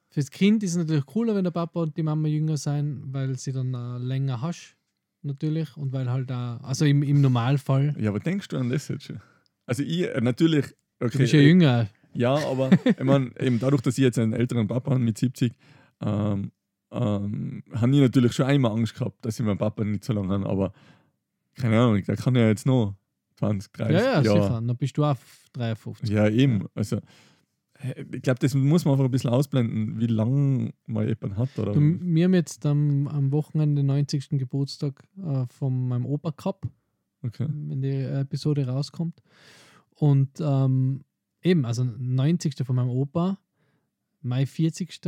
[0.10, 3.38] fürs Kind ist es natürlich cooler, wenn der Papa und die Mama jünger sein, weil
[3.38, 4.78] sie dann äh, länger hast,
[5.22, 5.76] natürlich.
[5.76, 9.04] Und weil halt auch, also im, im Normalfall, Ja, aber denkst du an das jetzt
[9.04, 9.20] schon?
[9.66, 10.66] Also ich, äh, natürlich,
[11.00, 11.12] okay.
[11.12, 11.90] du bist ja jünger.
[12.16, 15.54] Ja, aber ich meine, eben dadurch, dass ich jetzt einen älteren Papa habe mit 70,
[16.02, 16.52] ähm,
[16.92, 20.30] ähm, habe ich natürlich schon einmal Angst gehabt, dass ich meinen Papa nicht so lange
[20.34, 20.46] habe.
[20.50, 20.74] Aber
[21.56, 22.96] keine Ahnung, der kann ja jetzt noch
[23.38, 24.42] 20, 30 Ja, ja, Jahre.
[24.44, 24.62] sicher.
[24.66, 25.18] Dann bist du auch
[25.54, 26.10] 53.
[26.10, 26.68] Ja, eben.
[26.74, 27.00] Also,
[28.14, 31.58] ich glaube, das muss man einfach ein bisschen ausblenden, wie lange man jemanden hat.
[31.60, 31.76] Oder?
[31.76, 34.30] Wir haben jetzt am, am Wochenende den 90.
[34.32, 36.66] Geburtstag äh, von meinem Opa gehabt,
[37.24, 37.48] Okay.
[37.50, 39.22] wenn die Episode rauskommt.
[39.96, 41.04] Und ähm,
[41.46, 42.56] eben, also 90.
[42.66, 43.38] von meinem Opa,
[44.22, 45.00] mein 40.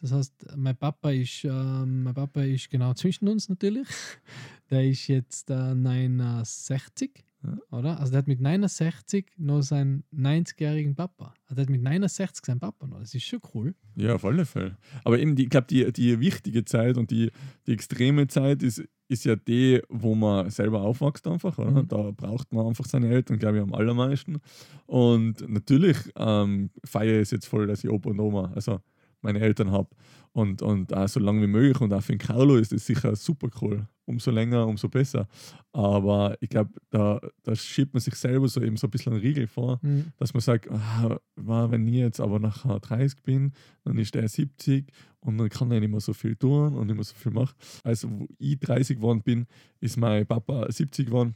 [0.00, 3.88] Das heißt, mein Papa ist, ähm, mein Papa ist genau zwischen uns natürlich.
[4.70, 7.22] Der ist jetzt äh, 69, Ja.
[7.70, 8.00] Oder?
[8.00, 11.34] Also der hat mit 69 noch seinen 90-jährigen Papa.
[11.44, 12.98] Also der hat mit 69 seinen Papa noch.
[12.98, 13.74] Das ist schon cool.
[13.94, 14.76] Ja, auf alle Fälle.
[15.04, 17.30] Aber eben, die, ich glaube, die, die wichtige Zeit und die,
[17.66, 21.58] die extreme Zeit ist, ist ja die, wo man selber aufwächst einfach.
[21.58, 21.82] Oder?
[21.82, 21.88] Mhm.
[21.88, 24.40] Da braucht man einfach seine Eltern, glaube ich, am allermeisten.
[24.86, 28.80] Und natürlich ähm, feiere ich es jetzt voll, dass ich Opa und Oma, also
[29.22, 29.88] meine Eltern habe.
[30.32, 31.80] Und, und auch so lange wie möglich.
[31.80, 33.86] Und auch für den Carlo ist das sicher super cool.
[34.08, 35.28] Umso länger, umso besser.
[35.72, 39.20] Aber ich glaube, da, da schiebt man sich selber so eben so ein bisschen einen
[39.20, 40.06] Riegel vor Mhm.
[40.16, 43.52] dass man sagt, ah, wenn ich jetzt aber nachher 30 bin,
[43.84, 44.90] dann ist der 70
[45.20, 47.54] und dann kann er nicht mehr so viel tun und nicht mehr so viel machen.
[47.84, 49.46] Also, wo ich 30 geworden bin,
[49.80, 51.34] ist mein Papa 70 geworden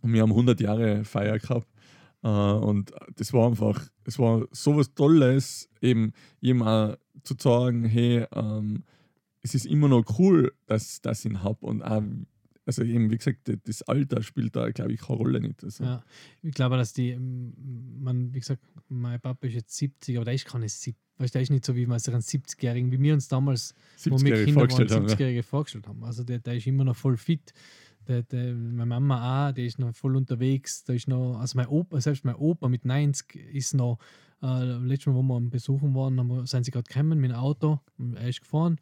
[0.00, 1.68] und wir haben 100 Jahre Feier gehabt.
[2.22, 6.12] Äh, und das war einfach, es war so was Tolles, eben
[6.62, 8.82] auch zu sagen, hey, ähm,
[9.48, 12.02] es ist immer noch cool, dass, ich ihn habe und auch,
[12.66, 15.64] also eben, wie gesagt, das Alter spielt da, glaube ich, keine Rolle nicht.
[15.64, 16.04] Also, Ja,
[16.42, 20.44] ich glaube, dass die, man, wie gesagt, mein Papa ist jetzt 70, aber der ist
[20.44, 20.94] keine 70.
[21.16, 23.74] Weißt, du, der ist nicht so wie man sich einen 70-Jährigen, wie wir uns damals,
[24.04, 25.08] wo wir 70-Jährige Kinder waren, vorgestellt haben.
[25.08, 25.14] Ja.
[25.14, 26.04] 70-Jährige vorgestellt haben.
[26.04, 27.54] Also der, der ist immer noch voll fit.
[28.06, 30.84] Der, der, meine Mama auch, die ist noch voll unterwegs.
[30.84, 33.98] Da ist noch, also mein Opa, selbst mein Opa mit 90 ist noch,
[34.42, 37.30] äh, letztes Mal, wo wir am Besuchen waren, haben wir, sind sie gerade gekommen mit
[37.30, 37.80] dem Auto.
[38.14, 38.78] Er ist gefahren.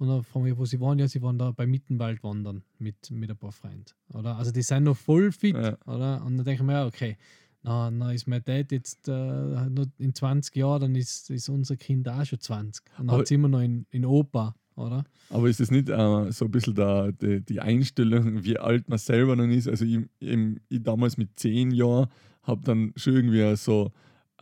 [0.00, 0.98] Und dann fragen wir, wo sie waren.
[0.98, 3.84] Ja, sie waren da bei Mittenwald wandern mit, mit ein paar Freunden.
[4.14, 4.34] Oder?
[4.34, 5.54] Also die sind noch voll fit.
[5.54, 5.76] Ja.
[5.86, 6.24] Oder?
[6.24, 7.18] Und dann denke ich mir, ja, okay,
[7.62, 9.66] na, na ist mein Dad jetzt äh,
[9.98, 12.82] in 20 Jahren, dann ist, ist unser Kind auch schon 20.
[12.98, 15.04] Und dann hat sie immer noch in, in Opa, oder?
[15.28, 18.98] Aber ist das nicht äh, so ein bisschen da, die, die Einstellung, wie alt man
[18.98, 19.68] selber dann ist?
[19.68, 22.08] Also ich, eben, ich damals mit zehn Jahren
[22.42, 23.92] habe dann schon irgendwie so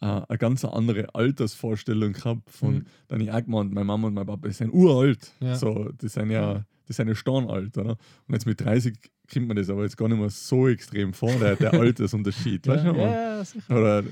[0.01, 3.21] äh, eine ganz andere Altersvorstellung gehabt von, Mhm.
[3.21, 5.33] ich auch gemeint, meine Mama und mein Papa die sind uralt.
[5.41, 5.55] Ja.
[5.57, 7.97] So, die sind ja, die sind ja steinalt, oder?
[8.27, 8.95] Und jetzt mit 30
[9.33, 12.67] kommt man das aber jetzt gar nicht mehr so extrem vor, der, der Altersunterschied.
[12.67, 12.93] weißt du?
[12.93, 13.43] ja, ja.
[13.69, 14.05] Oder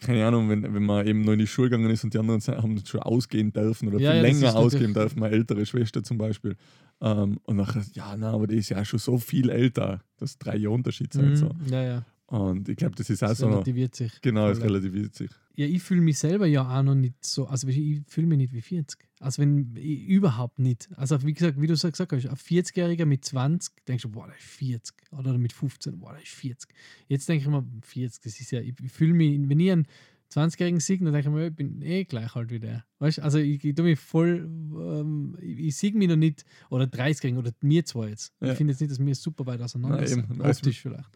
[0.00, 2.40] keine Ahnung, wenn, wenn man eben noch in die Schule gegangen ist und die anderen
[2.40, 6.18] haben schon ausgehen dürfen oder Ja, viel ja, länger ausgehen dürfen, meine ältere Schwester zum
[6.18, 6.56] Beispiel.
[7.00, 10.56] Ähm, und nachher, ja, na, aber die ist ja schon so viel älter, dass drei
[10.56, 11.30] Jahre Unterschied sind.
[11.30, 11.50] Mhm, So.
[11.70, 12.02] Ja, ja.
[12.32, 14.10] Und ich glaube, das ist auch Das so, relativiert sich.
[14.22, 15.30] genau, es relativiert sich.
[15.54, 18.54] Ja, ich fühle mich selber ja auch noch nicht so, also ich- fühle mich nicht
[18.54, 18.98] wie 40.
[19.20, 20.88] Also wenn überhaupt nicht.
[20.96, 24.26] Also wie gesagt, wie du so gesagt hast, ein 40-Jähriger mit 20, denkst du, boah,
[24.28, 24.94] der ist 40.
[25.10, 26.70] Oder mit 15, boah, der ist 40.
[27.06, 29.86] Jetzt denke ich mir, 40, das ist ja, ich fühle mich, wenn ich einen
[30.34, 32.86] 20-Jährigen sehe, dann denke ich mir, ich bin eh gleich alt wie der.
[32.98, 36.46] Weißt du, also ich, ich tue mich voll, ähm, ich, ich sehe mich noch nicht,
[36.70, 38.32] oder 30-Jährigen, oder mir zwar jetzt.
[38.40, 38.52] Ja.
[38.52, 40.40] Ich finde jetzt nicht, dass wir super weit auseinander Nein, sind.
[40.40, 41.10] Optisch vielleicht.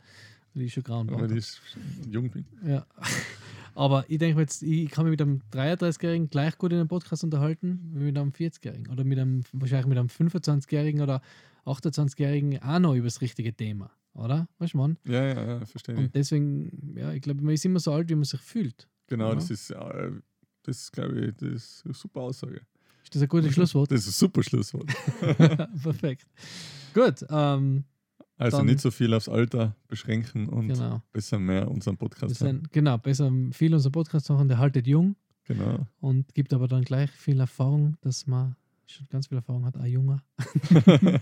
[0.56, 1.38] Weil ich schon grau und Aber blond die habe.
[1.38, 1.60] ist
[2.10, 2.46] jung bin.
[2.66, 2.86] Ja.
[3.74, 7.22] Aber ich denke jetzt, ich kann mich mit einem 33-Jährigen gleich gut in einem Podcast
[7.24, 8.88] unterhalten wie mit einem 40-Jährigen.
[8.90, 11.20] Oder mit einem, wahrscheinlich mit einem 25-Jährigen oder
[11.66, 13.90] 28-Jährigen auch noch über das richtige Thema.
[14.14, 14.48] Oder?
[14.58, 14.96] Weißt du, Mann?
[15.04, 16.00] Ja, ja, ja, verstehe ich.
[16.00, 18.88] Und deswegen, ja, ich glaube, man ist immer so alt, wie man sich fühlt.
[19.08, 19.34] Genau, Ja.
[19.34, 20.10] das ist, äh,
[20.62, 22.62] das glaube ich, das ist eine super Aussage.
[23.04, 23.90] Ist das ein gutes Schlusswort?
[23.92, 24.86] Das ist ein super Schlusswort.
[25.82, 26.26] Perfekt.
[26.94, 27.84] Gut, ähm,
[28.38, 31.02] Also nicht so viel aufs Alter beschränken und genau.
[31.12, 32.56] besser mehr unseren Podcast hören.
[32.56, 35.86] sind, genau, besser viel unser Podcast machen, der haltet jung Genau.
[36.00, 38.56] und gibt aber dann gleich viel Erfahrung, dass man
[38.86, 40.22] schon ganz viel Erfahrung hat, ein Junger.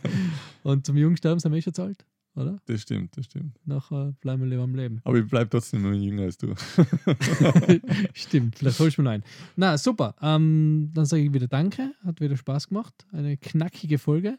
[0.62, 2.04] und zum Jungsterben sind wir eh schon zu alt,
[2.34, 2.58] oder?
[2.66, 3.58] Das stimmt, das stimmt.
[3.66, 5.00] Nachher bleiben wir lieber am Leben.
[5.04, 6.54] Aber ich bleibe trotzdem immer jünger als du.
[8.14, 9.24] Stimmt, vielleicht holst du mir ein.
[9.56, 10.14] Na, super.
[10.20, 11.92] Ähm, dann sage ich wieder Danke.
[12.04, 12.94] Hat wieder Spaß gemacht.
[13.12, 14.38] Eine knackige Folge.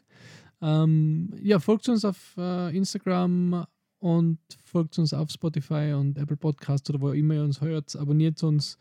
[0.62, 3.66] Ähm, ja, folgt uns auf äh, Instagram
[3.98, 7.94] und folgt uns auf Spotify und Apple Podcast oder wo immer ihr uns hört.
[7.96, 8.78] Abonniert uns,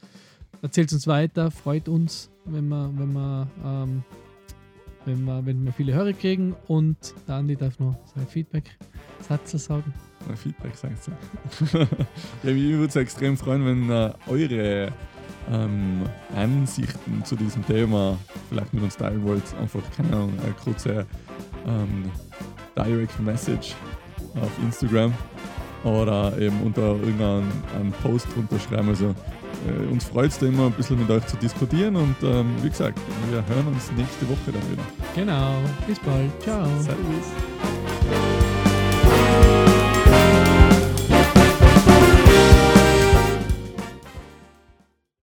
[0.62, 4.04] erzählt uns weiter, freut uns, wenn wir, wenn wir, ähm,
[5.06, 6.56] wenn wir, wenn wir viele Hörer kriegen.
[6.68, 9.94] Und der Andi darf noch sein Feedback-Satz sagen.
[10.28, 11.78] Mein Feedback sagst du.
[12.44, 14.92] ja, mich würde es extrem freuen, wenn äh, eure
[15.52, 16.04] ähm,
[16.36, 18.18] Ansichten zu diesem Thema
[18.50, 19.44] vielleicht mit uns teilen wollt.
[19.60, 21.06] Einfach, keine Ahnung, eine kurze
[21.68, 22.12] ähm,
[22.78, 23.76] Direct Message
[24.42, 25.14] auf Instagram
[25.84, 28.90] oder eben unter irgendeinen einen Post drunter schreiben.
[28.90, 29.14] Also
[29.68, 32.70] äh, uns freut es da immer ein bisschen mit euch zu diskutieren und ähm, wie
[32.70, 33.00] gesagt,
[33.30, 34.84] wir hören uns nächste Woche dann wieder.
[35.14, 35.56] Genau.
[35.88, 36.32] Bis bald.
[36.42, 36.66] Ciao.
[36.82, 37.75] Servus.